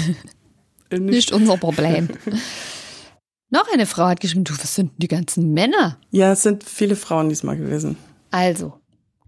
[0.89, 2.09] Äh, Nicht unser Problem.
[3.49, 5.97] Noch eine Frau hat geschrieben, du, was sind denn die ganzen Männer?
[6.11, 7.97] Ja, es sind viele Frauen diesmal gewesen.
[8.31, 8.73] Also,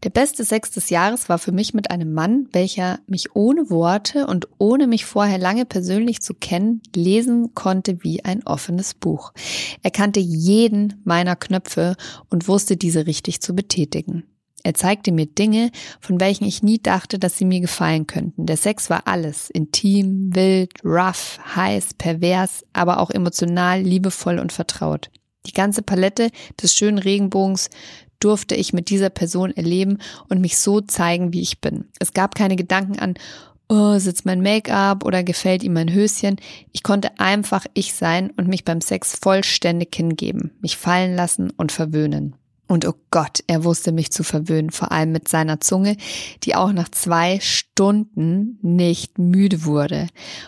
[0.04, 4.28] der beste Sex des Jahres war für mich mit einem Mann, welcher mich ohne Worte
[4.28, 9.32] und ohne mich vorher lange persönlich zu kennen, lesen konnte wie ein offenes Buch.
[9.82, 11.96] Er kannte jeden meiner Knöpfe
[12.30, 14.24] und wusste diese richtig zu betätigen.
[14.66, 18.48] Er zeigte mir Dinge, von welchen ich nie dachte, dass sie mir gefallen könnten.
[18.48, 19.52] Der Sex war alles.
[19.52, 25.12] Intim, wild, rough, heiß, pervers, aber auch emotional, liebevoll und vertraut.
[25.46, 27.70] Die ganze Palette des schönen Regenbogens
[28.20, 30.00] durfte ich mit dieser Person erleben
[30.30, 31.86] und mich so zeigen, wie ich bin.
[32.00, 33.14] Es gab keine Gedanken an,
[33.70, 36.38] oh, sitzt mein Make-up oder gefällt ihm mein Höschen.
[36.72, 41.72] Ich konnte einfach ich sein und mich beim Sex vollständig hingeben, mich fallen lassen und
[41.72, 42.36] verwöhnen.
[42.68, 45.98] Und oh Gott, er wusste mich zu verwöhnen, vor allem mit seiner Zunge,
[46.44, 50.08] die auch nach zwei Stunden nicht müde wurde.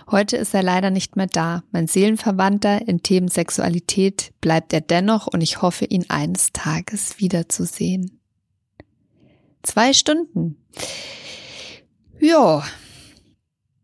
[0.09, 1.63] Heute ist er leider nicht mehr da.
[1.71, 8.19] Mein Seelenverwandter in Themen Sexualität bleibt er dennoch und ich hoffe, ihn eines Tages wiederzusehen.
[9.61, 10.57] Zwei Stunden.
[12.19, 12.63] Ja,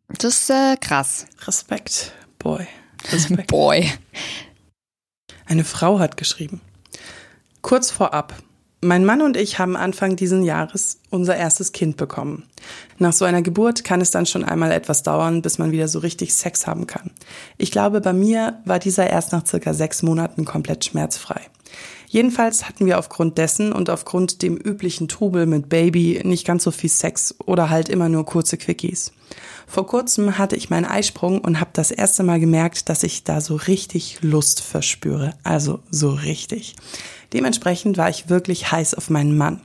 [0.07, 1.27] das ist äh, krass.
[1.45, 2.67] Respekt, Boy.
[3.11, 3.47] Respekt.
[3.47, 3.91] Boy.
[5.45, 6.61] Eine Frau hat geschrieben.
[7.63, 8.35] Kurz vorab.
[8.81, 12.43] Mein Mann und ich haben Anfang diesen Jahres unser erstes Kind bekommen.
[12.99, 15.99] Nach so einer Geburt kann es dann schon einmal etwas dauern, bis man wieder so
[15.99, 17.11] richtig Sex haben kann.
[17.57, 21.39] Ich glaube, bei mir war dieser erst nach circa sechs Monaten komplett schmerzfrei.
[22.07, 26.71] Jedenfalls hatten wir aufgrund dessen und aufgrund dem üblichen Trubel mit Baby nicht ganz so
[26.71, 29.11] viel Sex oder halt immer nur kurze Quickies.
[29.65, 33.41] Vor kurzem hatte ich meinen Eisprung und habe das erste Mal gemerkt, dass ich da
[33.41, 35.33] so richtig Lust verspüre.
[35.43, 36.75] Also so richtig.
[37.33, 39.61] Dementsprechend war ich wirklich heiß auf meinen Mann.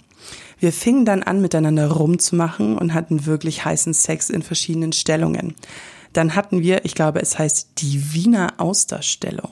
[0.59, 5.55] Wir fingen dann an, miteinander rumzumachen und hatten wirklich heißen Sex in verschiedenen Stellungen.
[6.13, 9.51] Dann hatten wir, ich glaube, es heißt die Wiener Austerstellung.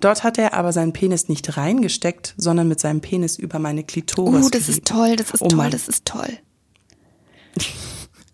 [0.00, 4.46] Dort hat er aber seinen Penis nicht reingesteckt, sondern mit seinem Penis über meine Klitoris.
[4.46, 6.38] Oh, das ist toll, das ist oh toll, das ist toll.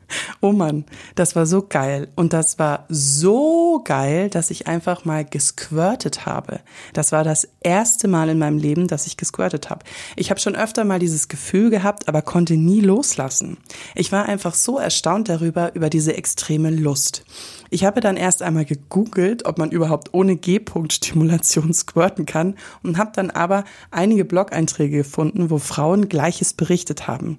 [0.40, 2.08] Oh Mann, das war so geil.
[2.14, 6.60] Und das war so geil, dass ich einfach mal gesquirtet habe.
[6.92, 9.84] Das war das erste Mal in meinem Leben, dass ich gesquirtet habe.
[10.16, 13.58] Ich habe schon öfter mal dieses Gefühl gehabt, aber konnte nie loslassen.
[13.94, 17.24] Ich war einfach so erstaunt darüber, über diese extreme Lust.
[17.70, 23.10] Ich habe dann erst einmal gegoogelt, ob man überhaupt ohne G-Punkt-Stimulation squirten kann und habe
[23.14, 27.38] dann aber einige Blog-Einträge gefunden, wo Frauen Gleiches berichtet haben.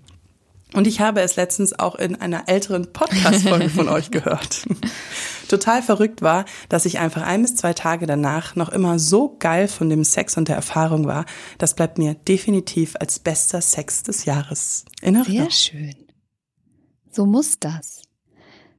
[0.74, 4.68] Und ich habe es letztens auch in einer älteren Podcast-Folge von euch gehört.
[5.50, 9.68] Total verrückt war, dass ich einfach ein bis zwei Tage danach noch immer so geil
[9.68, 11.26] von dem Sex und der Erfahrung war.
[11.58, 15.50] Das bleibt mir definitiv als bester Sex des Jahres in Erinnerung.
[15.50, 15.96] Sehr schön.
[17.10, 18.04] So muss das.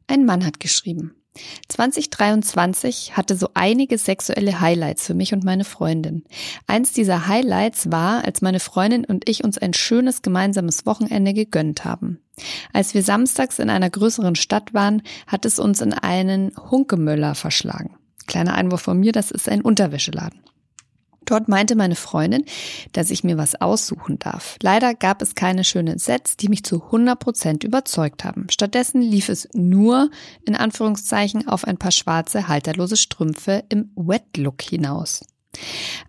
[0.06, 1.19] Ein Mann hat geschrieben.
[1.68, 6.24] 2023 hatte so einige sexuelle Highlights für mich und meine Freundin.
[6.66, 11.84] Eins dieser Highlights war, als meine Freundin und ich uns ein schönes gemeinsames Wochenende gegönnt
[11.84, 12.20] haben.
[12.72, 17.96] Als wir samstags in einer größeren Stadt waren, hat es uns in einen Hunkemöller verschlagen.
[18.26, 20.40] Kleiner Einwurf von mir, das ist ein Unterwäscheladen.
[21.30, 22.44] Dort meinte meine Freundin,
[22.90, 24.56] dass ich mir was aussuchen darf.
[24.62, 28.48] Leider gab es keine schönen Sets, die mich zu 100 Prozent überzeugt haben.
[28.50, 30.10] Stattdessen lief es nur,
[30.44, 35.20] in Anführungszeichen, auf ein paar schwarze, halterlose Strümpfe im Wet-Look hinaus.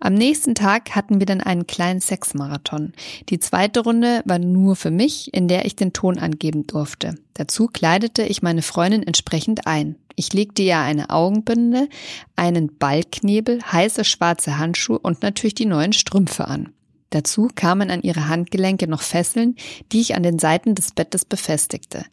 [0.00, 2.92] Am nächsten Tag hatten wir dann einen kleinen Sexmarathon.
[3.28, 7.14] Die zweite Runde war nur für mich, in der ich den Ton angeben durfte.
[7.34, 9.96] Dazu kleidete ich meine Freundin entsprechend ein.
[10.16, 11.88] Ich legte ihr eine Augenbinde,
[12.36, 16.72] einen Ballknebel, heiße schwarze Handschuhe und natürlich die neuen Strümpfe an.
[17.10, 19.56] Dazu kamen an ihre Handgelenke noch Fesseln,
[19.92, 22.04] die ich an den Seiten des Bettes befestigte.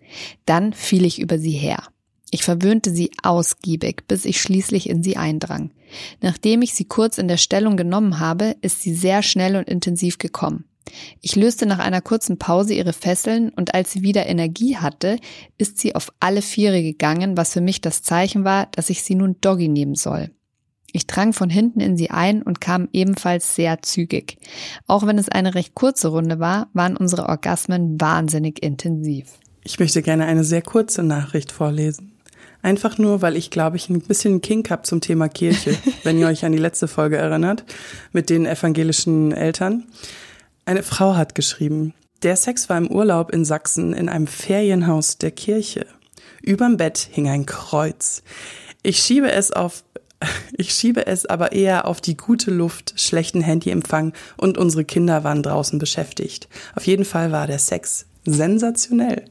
[0.45, 1.83] Dann fiel ich über sie her.
[2.31, 5.71] Ich verwöhnte sie ausgiebig, bis ich schließlich in sie eindrang.
[6.21, 10.17] Nachdem ich sie kurz in der Stellung genommen habe, ist sie sehr schnell und intensiv
[10.17, 10.65] gekommen.
[11.21, 15.17] Ich löste nach einer kurzen Pause ihre Fesseln und als sie wieder Energie hatte,
[15.57, 19.15] ist sie auf alle Viere gegangen, was für mich das Zeichen war, dass ich sie
[19.15, 20.31] nun Doggy nehmen soll.
[20.91, 24.37] Ich drang von hinten in sie ein und kam ebenfalls sehr zügig.
[24.87, 29.27] Auch wenn es eine recht kurze Runde war, waren unsere Orgasmen wahnsinnig intensiv.
[29.63, 32.19] Ich möchte gerne eine sehr kurze Nachricht vorlesen.
[32.61, 36.27] Einfach nur, weil ich glaube, ich ein bisschen Kink habe zum Thema Kirche, wenn ihr
[36.27, 37.63] euch an die letzte Folge erinnert,
[38.11, 39.85] mit den evangelischen Eltern.
[40.69, 45.31] Eine Frau hat geschrieben, der Sex war im Urlaub in Sachsen in einem Ferienhaus der
[45.31, 45.87] Kirche.
[46.43, 48.21] Überm Bett hing ein Kreuz.
[48.83, 49.83] Ich schiebe es auf
[50.55, 55.41] ich schiebe es aber eher auf die gute Luft, schlechten Handyempfang und unsere Kinder waren
[55.41, 56.47] draußen beschäftigt.
[56.75, 59.25] Auf jeden Fall war der Sex sensationell.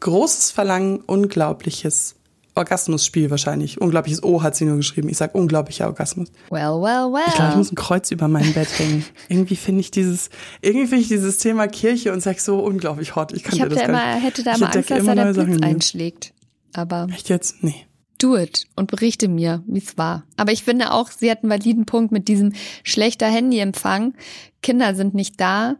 [0.00, 2.16] Großes Verlangen, unglaubliches
[2.54, 3.80] Orgasmusspiel wahrscheinlich.
[3.80, 5.08] Unglaubliches O hat sie nur geschrieben.
[5.08, 6.28] Ich sag unglaublicher Orgasmus.
[6.50, 7.22] Well, well, well.
[7.28, 9.04] Ich glaube, ich muss ein Kreuz über mein Bett hängen.
[9.28, 13.32] irgendwie finde ich dieses, irgendwie finde ich dieses Thema Kirche und Sex so unglaublich hot.
[13.32, 16.32] Ich, kann ich das da immer, hätte da immer Angst, dass da der Blitz einschlägt.
[16.72, 17.08] Aber.
[17.12, 17.62] Echt jetzt?
[17.62, 17.86] Nee.
[18.18, 20.24] Do it und berichte mir, wie es war.
[20.36, 22.52] Aber ich finde auch, sie hat einen validen Punkt mit diesem
[22.84, 24.14] schlechter Handyempfang.
[24.62, 25.76] Kinder sind nicht da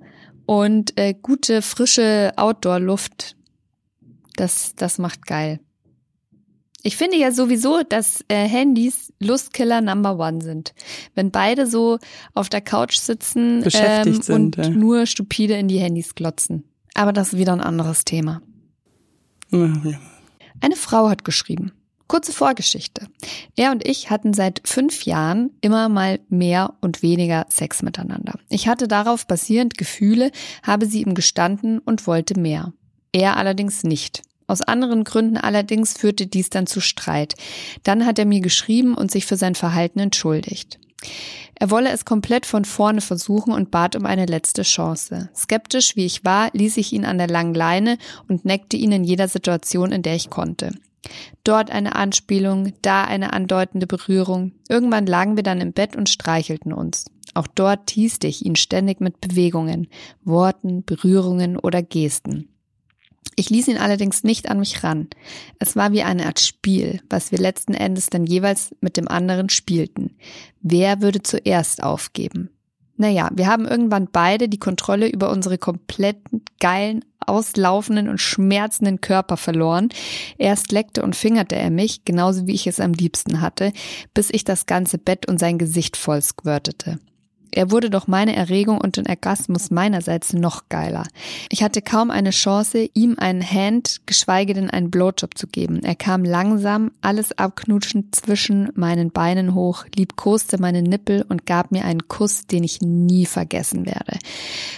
[0.46, 3.36] und äh, gute, frische Outdoor-Luft,
[4.36, 5.60] das, das macht geil.
[6.82, 10.74] Ich finde ja sowieso, dass äh, Handys Lustkiller Number One sind.
[11.14, 11.98] Wenn beide so
[12.34, 14.70] auf der Couch sitzen ähm, sind, und ja.
[14.70, 16.64] nur stupide in die Handys glotzen.
[16.94, 18.42] Aber das ist wieder ein anderes Thema.
[19.50, 20.00] Ja, ja.
[20.60, 21.72] Eine Frau hat geschrieben.
[22.08, 23.06] Kurze Vorgeschichte.
[23.56, 28.34] Er und ich hatten seit fünf Jahren immer mal mehr und weniger Sex miteinander.
[28.48, 30.32] Ich hatte darauf basierend Gefühle,
[30.64, 32.72] habe sie ihm gestanden und wollte mehr.
[33.12, 34.22] Er allerdings nicht.
[34.50, 37.36] Aus anderen Gründen allerdings führte dies dann zu Streit.
[37.84, 40.80] Dann hat er mir geschrieben und sich für sein Verhalten entschuldigt.
[41.54, 45.30] Er wolle es komplett von vorne versuchen und bat um eine letzte Chance.
[45.36, 47.96] Skeptisch wie ich war, ließ ich ihn an der langen Leine
[48.28, 50.72] und neckte ihn in jeder Situation, in der ich konnte.
[51.44, 54.50] Dort eine Anspielung, da eine andeutende Berührung.
[54.68, 57.04] Irgendwann lagen wir dann im Bett und streichelten uns.
[57.34, 59.86] Auch dort teaste ich ihn ständig mit Bewegungen,
[60.24, 62.48] Worten, Berührungen oder Gesten.
[63.40, 65.08] Ich ließ ihn allerdings nicht an mich ran.
[65.58, 69.48] Es war wie eine Art Spiel, was wir letzten Endes dann jeweils mit dem anderen
[69.48, 70.14] spielten.
[70.60, 72.50] Wer würde zuerst aufgeben?
[72.98, 79.38] Naja, wir haben irgendwann beide die Kontrolle über unsere kompletten, geilen, auslaufenden und schmerzenden Körper
[79.38, 79.88] verloren.
[80.36, 83.72] Erst leckte und fingerte er mich, genauso wie ich es am liebsten hatte,
[84.12, 86.98] bis ich das ganze Bett und sein Gesicht voll squirtete.
[87.52, 91.04] Er wurde doch meine Erregung und den Orgasmus meinerseits noch geiler.
[91.50, 95.82] Ich hatte kaum eine Chance, ihm einen Hand, geschweige denn einen Blowjob zu geben.
[95.82, 101.84] Er kam langsam, alles abknutschend zwischen meinen Beinen hoch, liebkoste meine Nippel und gab mir
[101.84, 104.18] einen Kuss, den ich nie vergessen werde.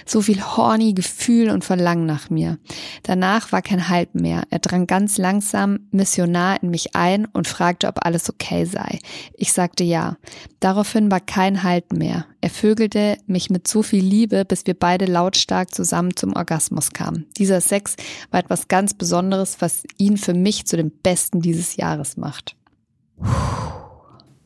[0.06, 2.58] So viel horny Gefühl und Verlangen nach mir.
[3.02, 4.44] Danach war kein Halt mehr.
[4.50, 8.98] Er drang ganz langsam missionar in mich ein und fragte, ob alles okay sei.
[9.34, 10.16] Ich sagte ja.
[10.60, 12.26] Daraufhin war kein Halt mehr.
[12.42, 17.24] Er vögelte mich mit so viel Liebe, bis wir beide lautstark zusammen zum Orgasmus kamen.
[17.38, 17.94] Dieser Sex
[18.32, 22.56] war etwas ganz Besonderes, was ihn für mich zu dem Besten dieses Jahres macht.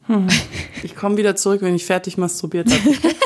[0.02, 0.28] Hm.
[0.82, 2.96] Ich komme wieder zurück, wenn ich fertig masturbiert habe.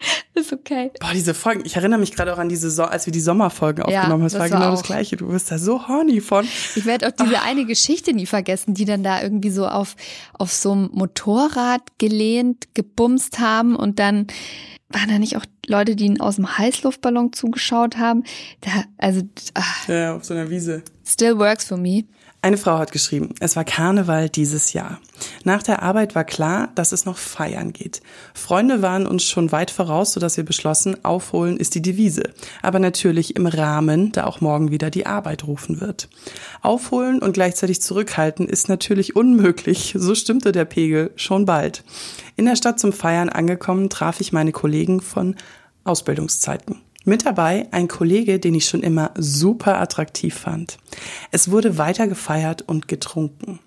[0.34, 0.90] Ist okay.
[1.00, 1.62] Boah, diese Folgen.
[1.64, 4.22] Ich erinnere mich gerade auch an diese, so als wir die Sommerfolgen aufgenommen haben.
[4.22, 4.70] Das, war genau auch.
[4.72, 5.16] das Gleiche.
[5.16, 6.46] Du bist da so horny von.
[6.76, 9.96] Ich werde auch diese eine Geschichte nie vergessen, die dann da irgendwie so auf,
[10.34, 14.26] auf so einem Motorrad gelehnt, gebumst haben und dann
[14.90, 18.24] waren da nicht auch Leute, die ihn aus dem Heißluftballon zugeschaut haben.
[18.62, 19.22] Da, also,
[19.54, 20.82] ach, Ja, auf so einer Wiese.
[21.06, 22.04] still works for me.
[22.40, 25.00] Eine Frau hat geschrieben, es war Karneval dieses Jahr.
[25.42, 28.00] Nach der Arbeit war klar, dass es noch feiern geht.
[28.32, 32.22] Freunde waren uns schon weit voraus, sodass wir beschlossen, aufholen ist die Devise.
[32.62, 36.08] Aber natürlich im Rahmen, da auch morgen wieder die Arbeit rufen wird.
[36.62, 41.82] Aufholen und gleichzeitig zurückhalten ist natürlich unmöglich, so stimmte der Pegel schon bald.
[42.36, 45.34] In der Stadt zum Feiern angekommen, traf ich meine Kollegen von
[45.82, 46.76] Ausbildungszeiten.
[47.08, 50.76] Mit dabei ein Kollege, den ich schon immer super attraktiv fand.
[51.30, 53.60] Es wurde weiter gefeiert und getrunken.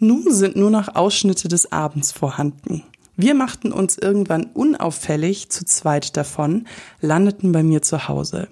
[0.00, 2.82] Nun sind nur noch Ausschnitte des Abends vorhanden.
[3.14, 6.66] Wir machten uns irgendwann unauffällig zu zweit davon,
[7.00, 8.48] landeten bei mir zu Hause.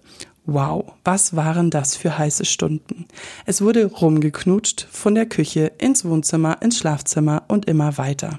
[0.47, 3.07] Wow, was waren das für heiße Stunden.
[3.45, 8.39] Es wurde rumgeknutscht, von der Küche ins Wohnzimmer, ins Schlafzimmer und immer weiter.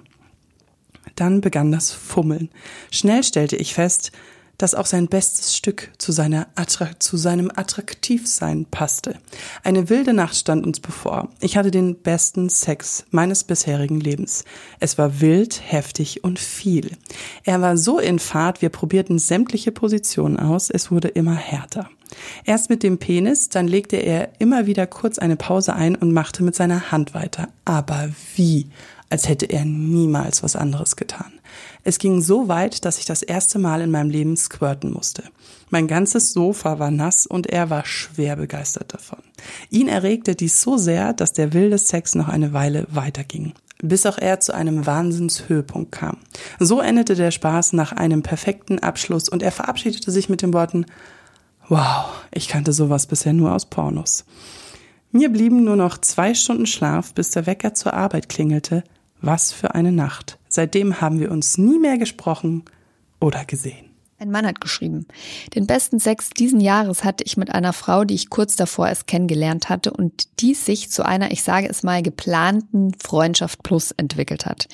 [1.18, 2.50] Dann begann das Fummeln.
[2.90, 4.14] Schnell stellte ich fest,
[4.60, 9.16] dass auch sein bestes Stück zu, seiner Attra zu seinem Attraktivsein passte.
[9.64, 11.30] Eine wilde Nacht stand uns bevor.
[11.40, 14.44] Ich hatte den besten Sex meines bisherigen Lebens.
[14.80, 16.92] Es war wild, heftig und viel.
[17.44, 21.90] Er war so in Fahrt, wir probierten sämtliche Positionen aus, es wurde immer härter.
[22.44, 26.44] Erst mit dem Penis, dann legte er immer wieder kurz eine Pause ein und machte
[26.44, 27.48] mit seiner Hand weiter.
[27.66, 28.68] Aber wie?
[29.10, 31.39] Als hätte er niemals was anderes getan.
[31.84, 35.24] Es ging so weit, dass ich das erste Mal in meinem Leben squirten musste.
[35.70, 39.20] Mein ganzes Sofa war nass und er war schwer begeistert davon.
[39.70, 44.18] Ihn erregte dies so sehr, dass der wilde Sex noch eine Weile weiterging bis auch
[44.18, 46.18] er zu einem Wahnsinnshöhepunkt kam.
[46.60, 50.86] So endete der Spaß nach einem perfekten Abschluss und er verabschiedete sich mit den Worten
[51.70, 54.26] Wow, ich kannte sowas bisher nur aus Pornos.
[55.12, 58.84] Mir blieben nur noch zwei Stunden Schlaf, bis der Wecker zur Arbeit klingelte.
[59.22, 60.38] Was für eine Nacht.
[60.48, 62.64] Seitdem haben wir uns nie mehr gesprochen
[63.20, 63.90] oder gesehen.
[64.22, 65.06] Ein Mann hat geschrieben,
[65.56, 69.08] den besten Sex diesen Jahres hatte ich mit einer Frau, die ich kurz davor erst
[69.08, 74.46] kennengelernt hatte und die sich zu einer, ich sage es mal, geplanten Freundschaft Plus entwickelt
[74.46, 74.68] hat.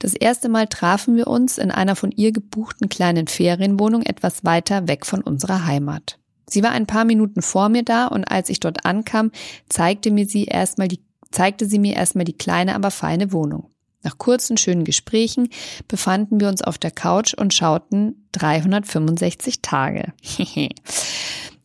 [0.00, 4.88] Das erste Mal trafen wir uns in einer von ihr gebuchten kleinen Ferienwohnung etwas weiter
[4.88, 6.18] weg von unserer Heimat.
[6.50, 9.30] Sie war ein paar Minuten vor mir da und als ich dort ankam,
[9.68, 13.70] zeigte mir sie erstmal die, zeigte sie mir erstmal die kleine, aber feine Wohnung.
[14.02, 15.48] Nach kurzen, schönen Gesprächen
[15.88, 20.12] befanden wir uns auf der Couch und schauten 365 Tage.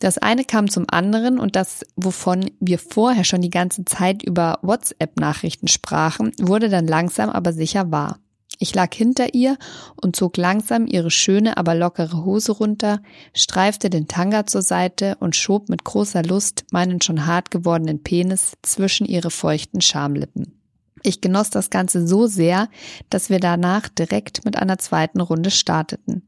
[0.00, 4.58] Das eine kam zum anderen und das, wovon wir vorher schon die ganze Zeit über
[4.60, 8.18] WhatsApp-Nachrichten sprachen, wurde dann langsam aber sicher wahr.
[8.58, 9.56] Ich lag hinter ihr
[9.96, 13.00] und zog langsam ihre schöne, aber lockere Hose runter,
[13.32, 18.52] streifte den Tanga zur Seite und schob mit großer Lust meinen schon hart gewordenen Penis
[18.62, 20.63] zwischen ihre feuchten Schamlippen.
[21.04, 22.68] Ich genoss das Ganze so sehr,
[23.10, 26.22] dass wir danach direkt mit einer zweiten Runde starteten.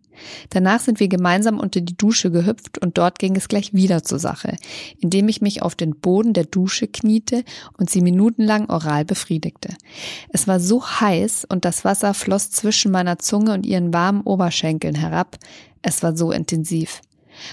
[0.51, 4.19] Danach sind wir gemeinsam unter die Dusche gehüpft und dort ging es gleich wieder zur
[4.19, 4.57] Sache,
[5.01, 7.43] indem ich mich auf den Boden der Dusche kniete
[7.79, 9.71] und sie minutenlang oral befriedigte.
[10.29, 14.95] Es war so heiß und das Wasser floss zwischen meiner Zunge und ihren warmen Oberschenkeln
[14.95, 15.39] herab.
[15.83, 17.01] Es war so intensiv.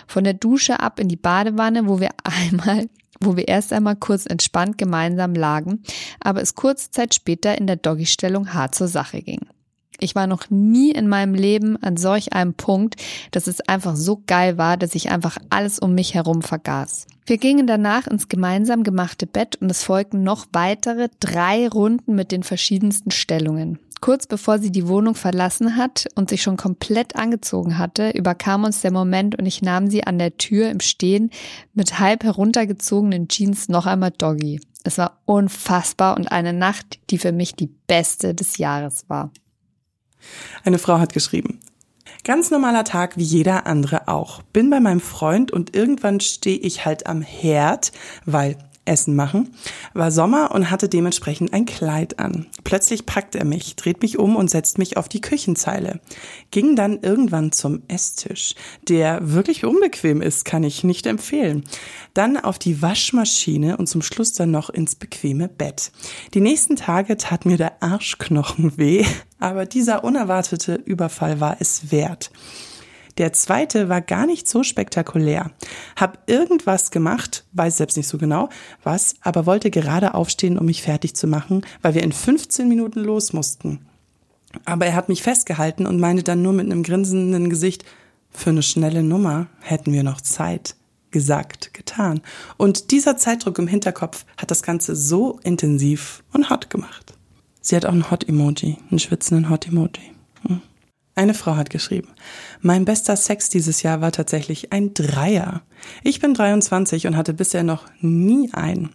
[0.07, 2.87] Von der Dusche ab in die Badewanne, wo wir einmal
[3.25, 5.83] wo wir erst einmal kurz entspannt gemeinsam lagen,
[6.19, 9.41] aber es kurze Zeit später in der Doggy-Stellung hart zur Sache ging.
[9.99, 12.95] Ich war noch nie in meinem Leben an solch einem Punkt,
[13.31, 17.07] dass es einfach so geil war, dass ich einfach alles um mich herum vergaß.
[17.25, 22.33] Wir gingen danach ins gemeinsam gemachte Bett und es folgten noch weitere drei Runden mit
[22.33, 23.79] den verschiedensten Stellungen.
[24.03, 28.81] Kurz bevor sie die Wohnung verlassen hat und sich schon komplett angezogen hatte, überkam uns
[28.81, 31.29] der Moment und ich nahm sie an der Tür im Stehen
[31.73, 34.59] mit halb heruntergezogenen Jeans noch einmal Doggy.
[34.83, 39.31] Es war unfassbar und eine Nacht, die für mich die beste des Jahres war.
[40.65, 41.61] Eine Frau hat geschrieben.
[42.25, 44.41] Ganz normaler Tag wie jeder andere auch.
[44.51, 47.93] Bin bei meinem Freund und irgendwann stehe ich halt am Herd,
[48.25, 49.55] weil Essen machen,
[49.93, 52.47] war Sommer und hatte dementsprechend ein Kleid an.
[52.63, 55.99] Plötzlich packt er mich, dreht mich um und setzt mich auf die Küchenzeile.
[56.51, 58.55] Ging dann irgendwann zum Esstisch,
[58.87, 61.63] der wirklich unbequem ist, kann ich nicht empfehlen.
[62.13, 65.91] Dann auf die Waschmaschine und zum Schluss dann noch ins bequeme Bett.
[66.33, 69.05] Die nächsten Tage tat mir der Arschknochen weh,
[69.39, 72.31] aber dieser unerwartete Überfall war es wert.
[73.17, 75.51] Der zweite war gar nicht so spektakulär.
[75.95, 78.49] Hab irgendwas gemacht, weiß selbst nicht so genau
[78.83, 83.01] was, aber wollte gerade aufstehen, um mich fertig zu machen, weil wir in 15 Minuten
[83.01, 83.85] los mussten.
[84.65, 87.85] Aber er hat mich festgehalten und meinte dann nur mit einem grinsenden Gesicht,
[88.31, 90.75] für eine schnelle Nummer hätten wir noch Zeit.
[91.11, 92.21] Gesagt, getan.
[92.57, 97.13] Und dieser Zeitdruck im Hinterkopf hat das Ganze so intensiv und hot gemacht.
[97.61, 100.11] Sie hat auch ein Hot-Emoji, einen schwitzenden Hot-Emoji.
[100.47, 100.61] Hm.
[101.15, 102.09] Eine Frau hat geschrieben,
[102.61, 105.61] mein bester Sex dieses Jahr war tatsächlich ein Dreier.
[106.03, 108.89] Ich bin 23 und hatte bisher noch nie einen.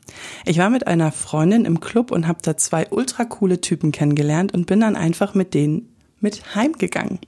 [0.44, 4.52] Ich war mit einer Freundin im Club und habe da zwei ultra coole Typen kennengelernt
[4.52, 7.20] und bin dann einfach mit denen mit heimgegangen.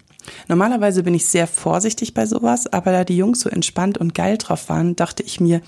[0.49, 4.39] Normalerweise bin ich sehr vorsichtig bei sowas, aber da die Jungs so entspannt und geil
[4.39, 5.61] drauf waren, dachte ich mir,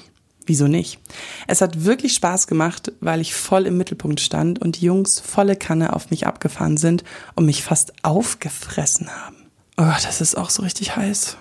[0.46, 0.98] Wieso nicht?
[1.46, 5.56] Es hat wirklich Spaß gemacht, weil ich voll im Mittelpunkt stand und die Jungs volle
[5.56, 9.36] Kanne auf mich abgefahren sind und mich fast aufgefressen haben.
[9.76, 11.36] Oh, das ist auch so richtig heiß.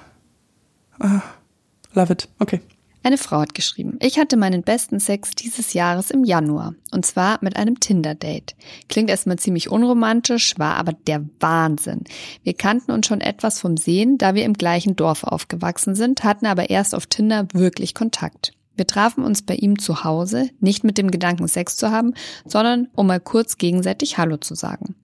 [0.99, 1.21] Ah,
[1.93, 2.29] love it.
[2.39, 2.61] Okay.
[3.03, 6.75] Eine Frau hat geschrieben, ich hatte meinen besten Sex dieses Jahres im Januar.
[6.91, 8.55] Und zwar mit einem Tinder-Date.
[8.89, 12.03] Klingt erstmal ziemlich unromantisch, war aber der Wahnsinn.
[12.43, 16.45] Wir kannten uns schon etwas vom Sehen, da wir im gleichen Dorf aufgewachsen sind, hatten
[16.45, 18.53] aber erst auf Tinder wirklich Kontakt.
[18.81, 22.15] Wir trafen uns bei ihm zu Hause, nicht mit dem Gedanken, Sex zu haben,
[22.47, 24.95] sondern um mal kurz gegenseitig Hallo zu sagen.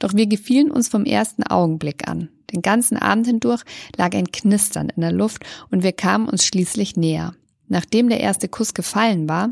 [0.00, 2.28] Doch wir gefielen uns vom ersten Augenblick an.
[2.52, 3.62] Den ganzen Abend hindurch
[3.96, 7.32] lag ein Knistern in der Luft und wir kamen uns schließlich näher.
[7.68, 9.48] Nachdem der erste Kuss gefallen war,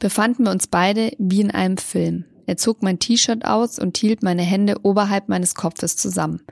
[0.00, 2.24] befanden wir uns beide wie in einem Film.
[2.50, 6.42] Er zog mein T-Shirt aus und hielt meine Hände oberhalb meines Kopfes zusammen.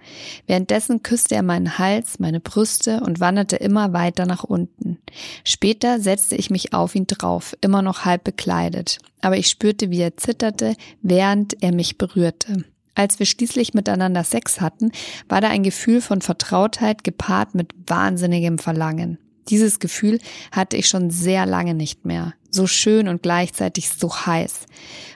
[0.47, 4.99] Währenddessen küsste er meinen Hals, meine Brüste und wanderte immer weiter nach unten.
[5.43, 9.01] Später setzte ich mich auf ihn drauf, immer noch halb bekleidet.
[9.23, 12.65] Aber ich spürte, wie er zitterte, während er mich berührte.
[12.95, 14.93] Als wir schließlich miteinander Sex hatten,
[15.29, 19.19] war da ein Gefühl von Vertrautheit gepaart mit wahnsinnigem Verlangen.
[19.49, 20.21] Dieses Gefühl
[20.53, 22.35] hatte ich schon sehr lange nicht mehr.
[22.51, 24.61] So schön und gleichzeitig so heiß.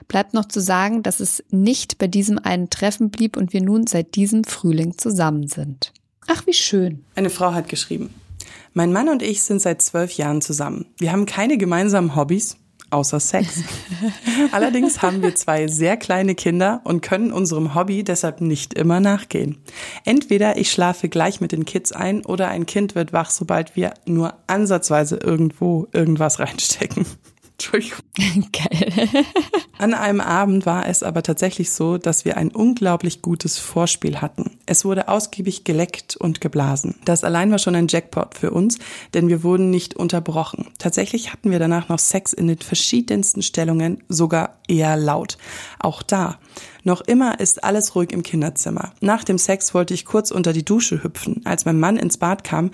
[0.07, 3.87] Bleibt noch zu sagen, dass es nicht bei diesem einen Treffen blieb und wir nun
[3.87, 5.93] seit diesem Frühling zusammen sind.
[6.27, 7.03] Ach, wie schön.
[7.15, 8.13] Eine Frau hat geschrieben.
[8.73, 10.85] Mein Mann und ich sind seit zwölf Jahren zusammen.
[10.97, 12.57] Wir haben keine gemeinsamen Hobbys,
[12.93, 13.63] außer Sex.
[14.51, 19.57] Allerdings haben wir zwei sehr kleine Kinder und können unserem Hobby deshalb nicht immer nachgehen.
[20.05, 23.93] Entweder ich schlafe gleich mit den Kids ein oder ein Kind wird wach, sobald wir
[24.05, 27.05] nur ansatzweise irgendwo irgendwas reinstecken.
[27.63, 27.99] Entschuldigung.
[28.51, 29.09] Geil.
[29.77, 34.51] An einem Abend war es aber tatsächlich so, dass wir ein unglaublich gutes Vorspiel hatten.
[34.65, 36.95] Es wurde ausgiebig geleckt und geblasen.
[37.05, 38.79] Das allein war schon ein Jackpot für uns,
[39.13, 40.67] denn wir wurden nicht unterbrochen.
[40.77, 45.37] Tatsächlich hatten wir danach noch Sex in den verschiedensten Stellungen, sogar eher laut.
[45.79, 46.39] Auch da.
[46.83, 48.91] Noch immer ist alles ruhig im Kinderzimmer.
[48.99, 51.41] Nach dem Sex wollte ich kurz unter die Dusche hüpfen.
[51.45, 52.71] Als mein Mann ins Bad kam,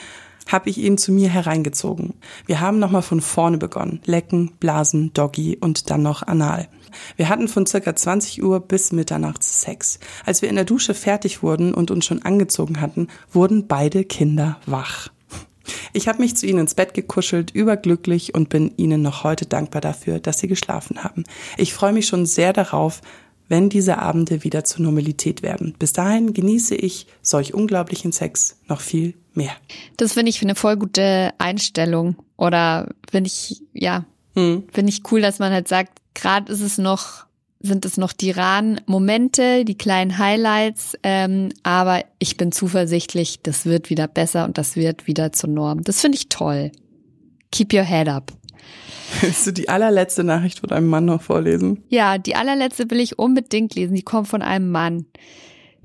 [0.49, 2.15] habe ich ihn zu mir hereingezogen.
[2.45, 4.01] Wir haben nochmal von vorne begonnen.
[4.05, 6.67] Lecken, Blasen, Doggy und dann noch Anal.
[7.15, 9.99] Wir hatten von circa 20 Uhr bis Mitternacht Sex.
[10.25, 14.59] Als wir in der Dusche fertig wurden und uns schon angezogen hatten, wurden beide Kinder
[14.65, 15.09] wach.
[15.93, 19.81] Ich habe mich zu ihnen ins Bett gekuschelt, überglücklich und bin ihnen noch heute dankbar
[19.81, 21.25] dafür, dass sie geschlafen haben.
[21.57, 23.01] Ich freue mich schon sehr darauf,
[23.49, 25.75] wenn diese Abende wieder zur Normalität werden.
[25.77, 29.55] Bis dahin genieße ich solch unglaublichen Sex noch viel mehr.
[29.97, 32.17] Das finde ich eine voll gute Einstellung.
[32.37, 34.05] Oder finde ich, ja,
[34.35, 34.63] hm.
[34.71, 37.25] finde ich cool, dass man halt sagt, gerade ist es noch,
[37.61, 43.65] sind es noch die raren Momente, die kleinen Highlights, ähm, aber ich bin zuversichtlich, das
[43.65, 45.83] wird wieder besser und das wird wieder zur Norm.
[45.83, 46.71] Das finde ich toll.
[47.51, 48.31] Keep your head up.
[49.21, 51.83] Willst du die allerletzte Nachricht von einem Mann noch vorlesen?
[51.89, 53.95] Ja, die allerletzte will ich unbedingt lesen.
[53.95, 55.05] Die kommt von einem Mann.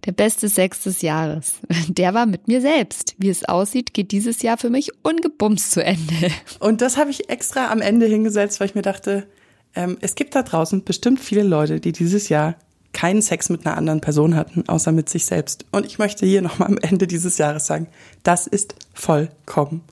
[0.06, 1.54] Der beste Sex des Jahres.
[1.88, 3.14] Der war mit mir selbst.
[3.18, 6.30] Wie es aussieht, geht dieses Jahr für mich ungebumst zu Ende.
[6.60, 9.26] Und das habe ich extra am Ende hingesetzt, weil ich mir dachte,
[9.74, 12.56] ähm, es gibt da draußen bestimmt viele Leute, die dieses Jahr
[12.92, 15.66] keinen Sex mit einer anderen Person hatten, außer mit sich selbst.
[15.72, 17.88] Und ich möchte hier nochmal am Ende dieses Jahres sagen,
[18.22, 19.82] das ist vollkommen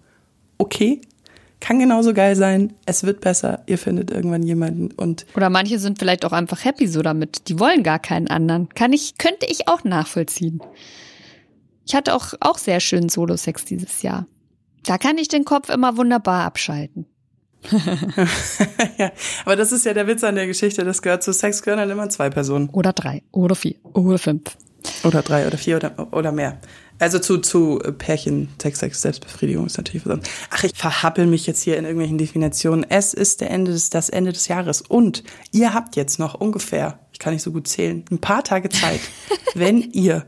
[0.62, 1.00] okay.
[1.62, 2.72] Kann genauso geil sein.
[2.86, 3.62] Es wird besser.
[3.66, 5.26] Ihr findet irgendwann jemanden und.
[5.36, 7.48] Oder manche sind vielleicht auch einfach happy so damit.
[7.48, 8.68] Die wollen gar keinen anderen.
[8.70, 10.60] Kann ich, könnte ich auch nachvollziehen.
[11.86, 14.26] Ich hatte auch, auch sehr schönen Solo-Sex dieses Jahr.
[14.84, 17.06] Da kann ich den Kopf immer wunderbar abschalten.
[18.98, 19.12] ja,
[19.44, 20.84] aber das ist ja der Witz an der Geschichte.
[20.84, 22.70] Das gehört zu Sex, gehören dann immer zwei Personen.
[22.70, 24.56] Oder drei, oder vier, oder fünf.
[25.04, 26.58] Oder drei oder vier oder, oder mehr.
[26.98, 30.20] Also zu, zu Pärchen, Sex, Sex, Selbstbefriedigung ist natürlich was
[30.50, 32.86] Ach, ich verhappel mich jetzt hier in irgendwelchen Definitionen.
[32.88, 34.82] Es ist der Ende des, das Ende des Jahres.
[34.82, 38.68] Und ihr habt jetzt noch ungefähr, ich kann nicht so gut zählen, ein paar Tage
[38.68, 39.00] Zeit,
[39.54, 40.26] wenn ihr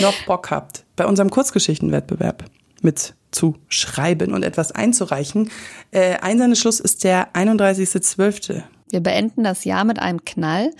[0.00, 2.44] noch Bock habt, bei unserem Kurzgeschichtenwettbewerb
[2.82, 5.50] mit zu schreiben und etwas einzureichen.
[5.90, 8.62] Äh, Einsendeschluss ist der 31.12.
[8.90, 10.70] Wir beenden das Jahr mit einem Knall.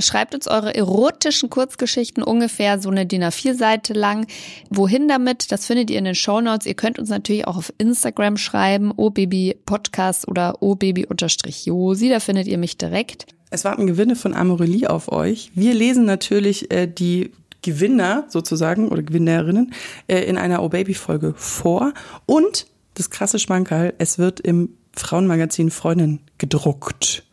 [0.00, 4.26] Schreibt uns eure erotischen Kurzgeschichten ungefähr so eine DIN A4-Seite lang.
[4.70, 5.52] Wohin damit?
[5.52, 6.66] Das findet ihr in den Show Notes.
[6.66, 12.08] Ihr könnt uns natürlich auch auf Instagram schreiben, obabypodcast oder obaby-josi.
[12.08, 13.26] Da findet ihr mich direkt.
[13.50, 15.52] Es warten Gewinne von Amorelie auf euch.
[15.54, 17.30] Wir lesen natürlich äh, die
[17.62, 19.72] Gewinner sozusagen oder Gewinnerinnen
[20.06, 21.94] äh, in einer Oh Baby Folge vor.
[22.26, 27.24] Und das krasse Schmankerl, es wird im Frauenmagazin Freundin gedruckt.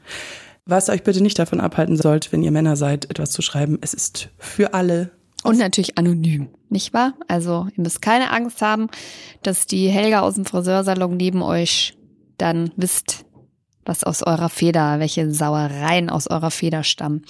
[0.66, 3.80] Was euch bitte nicht davon abhalten sollte, wenn ihr Männer seid, etwas zu schreiben.
[3.82, 5.12] Es ist für alle.
[5.43, 7.14] Und natürlich anonym, nicht wahr?
[7.28, 8.88] Also ihr müsst keine Angst haben,
[9.41, 11.97] dass die Helga aus dem Friseursalon neben euch
[12.38, 13.26] dann wisst,
[13.86, 17.23] was aus eurer Feder, welche Sauereien aus eurer Feder stammen.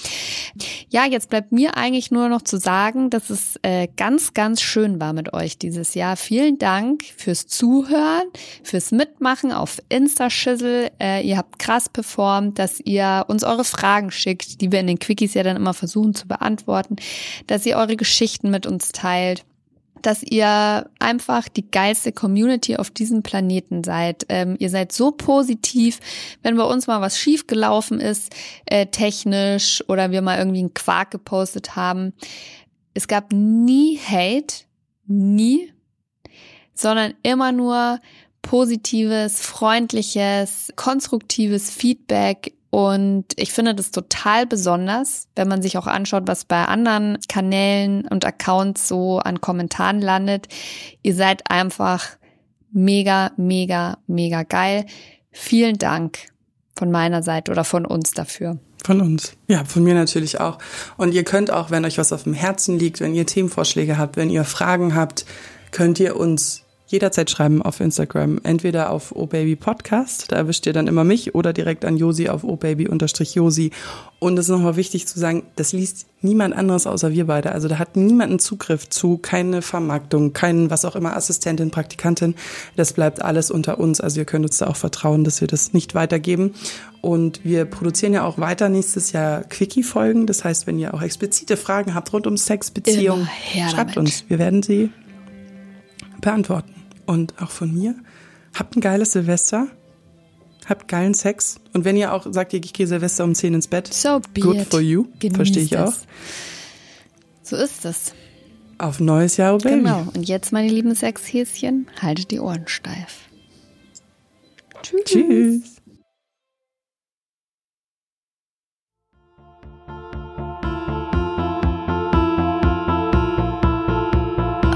[0.89, 4.99] Ja, jetzt bleibt mir eigentlich nur noch zu sagen, dass es äh, ganz, ganz schön
[4.99, 6.17] war mit euch dieses Jahr.
[6.17, 8.27] Vielen Dank fürs Zuhören,
[8.63, 10.91] fürs Mitmachen auf Insta-Schissel.
[10.99, 14.99] Äh, ihr habt krass performt, dass ihr uns eure Fragen schickt, die wir in den
[14.99, 16.97] Quickies ja dann immer versuchen zu beantworten,
[17.47, 19.45] dass ihr eure Geschichten mit uns teilt
[20.05, 24.25] dass ihr einfach die geilste Community auf diesem Planeten seid.
[24.29, 25.99] Ähm, ihr seid so positiv,
[26.43, 28.33] wenn bei uns mal was schiefgelaufen ist,
[28.65, 32.13] äh, technisch oder wir mal irgendwie einen Quark gepostet haben.
[32.93, 34.65] Es gab nie Hate,
[35.07, 35.71] nie,
[36.73, 37.99] sondern immer nur
[38.41, 46.24] positives, freundliches, konstruktives Feedback und ich finde das total besonders, wenn man sich auch anschaut,
[46.26, 50.47] was bei anderen Kanälen und Accounts so an Kommentaren landet.
[51.03, 52.07] Ihr seid einfach
[52.72, 54.86] mega, mega, mega geil.
[55.32, 56.19] Vielen Dank
[56.78, 58.57] von meiner Seite oder von uns dafür.
[58.86, 59.34] Von uns.
[59.49, 60.57] Ja, von mir natürlich auch.
[60.95, 64.15] Und ihr könnt auch, wenn euch was auf dem Herzen liegt, wenn ihr Themenvorschläge habt,
[64.15, 65.26] wenn ihr Fragen habt,
[65.72, 68.39] könnt ihr uns jederzeit schreiben auf Instagram.
[68.43, 73.71] Entweder auf obabypodcast, da erwischt ihr dann immer mich, oder direkt an Josi auf obaby-josi.
[74.19, 77.51] Und es ist nochmal wichtig zu sagen, das liest niemand anderes außer wir beide.
[77.53, 82.35] Also da hat niemand einen Zugriff zu, keine Vermarktung, keinen, was auch immer, Assistentin, Praktikantin.
[82.75, 83.99] Das bleibt alles unter uns.
[83.99, 86.53] Also ihr könnt uns da auch vertrauen, dass wir das nicht weitergeben.
[87.01, 90.27] Und wir produzieren ja auch weiter nächstes Jahr Quickie-Folgen.
[90.27, 93.27] Das heißt, wenn ihr auch explizite Fragen habt rund um Sex, Beziehung,
[93.71, 94.25] schreibt uns.
[94.27, 94.91] Wir werden sie
[96.21, 96.80] beantworten
[97.12, 97.95] und auch von mir.
[98.57, 99.68] Habt ein geiles Silvester.
[100.66, 101.59] Habt geilen Sex.
[101.74, 104.68] Und wenn ihr auch sagt, ich gehe Silvester um 10 ins Bett, so good it.
[104.70, 105.07] for you.
[105.34, 105.93] Verstehe ich auch.
[107.43, 108.14] So ist es.
[108.78, 109.76] Auf neues Jahr, oh Baby.
[109.76, 110.07] Genau.
[110.14, 113.28] Und jetzt, meine lieben Sexhäschen, haltet die Ohren steif.
[114.82, 115.03] Tschüss.
[115.03, 115.78] Tschüss.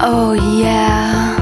[0.08, 1.35] Oh yeah.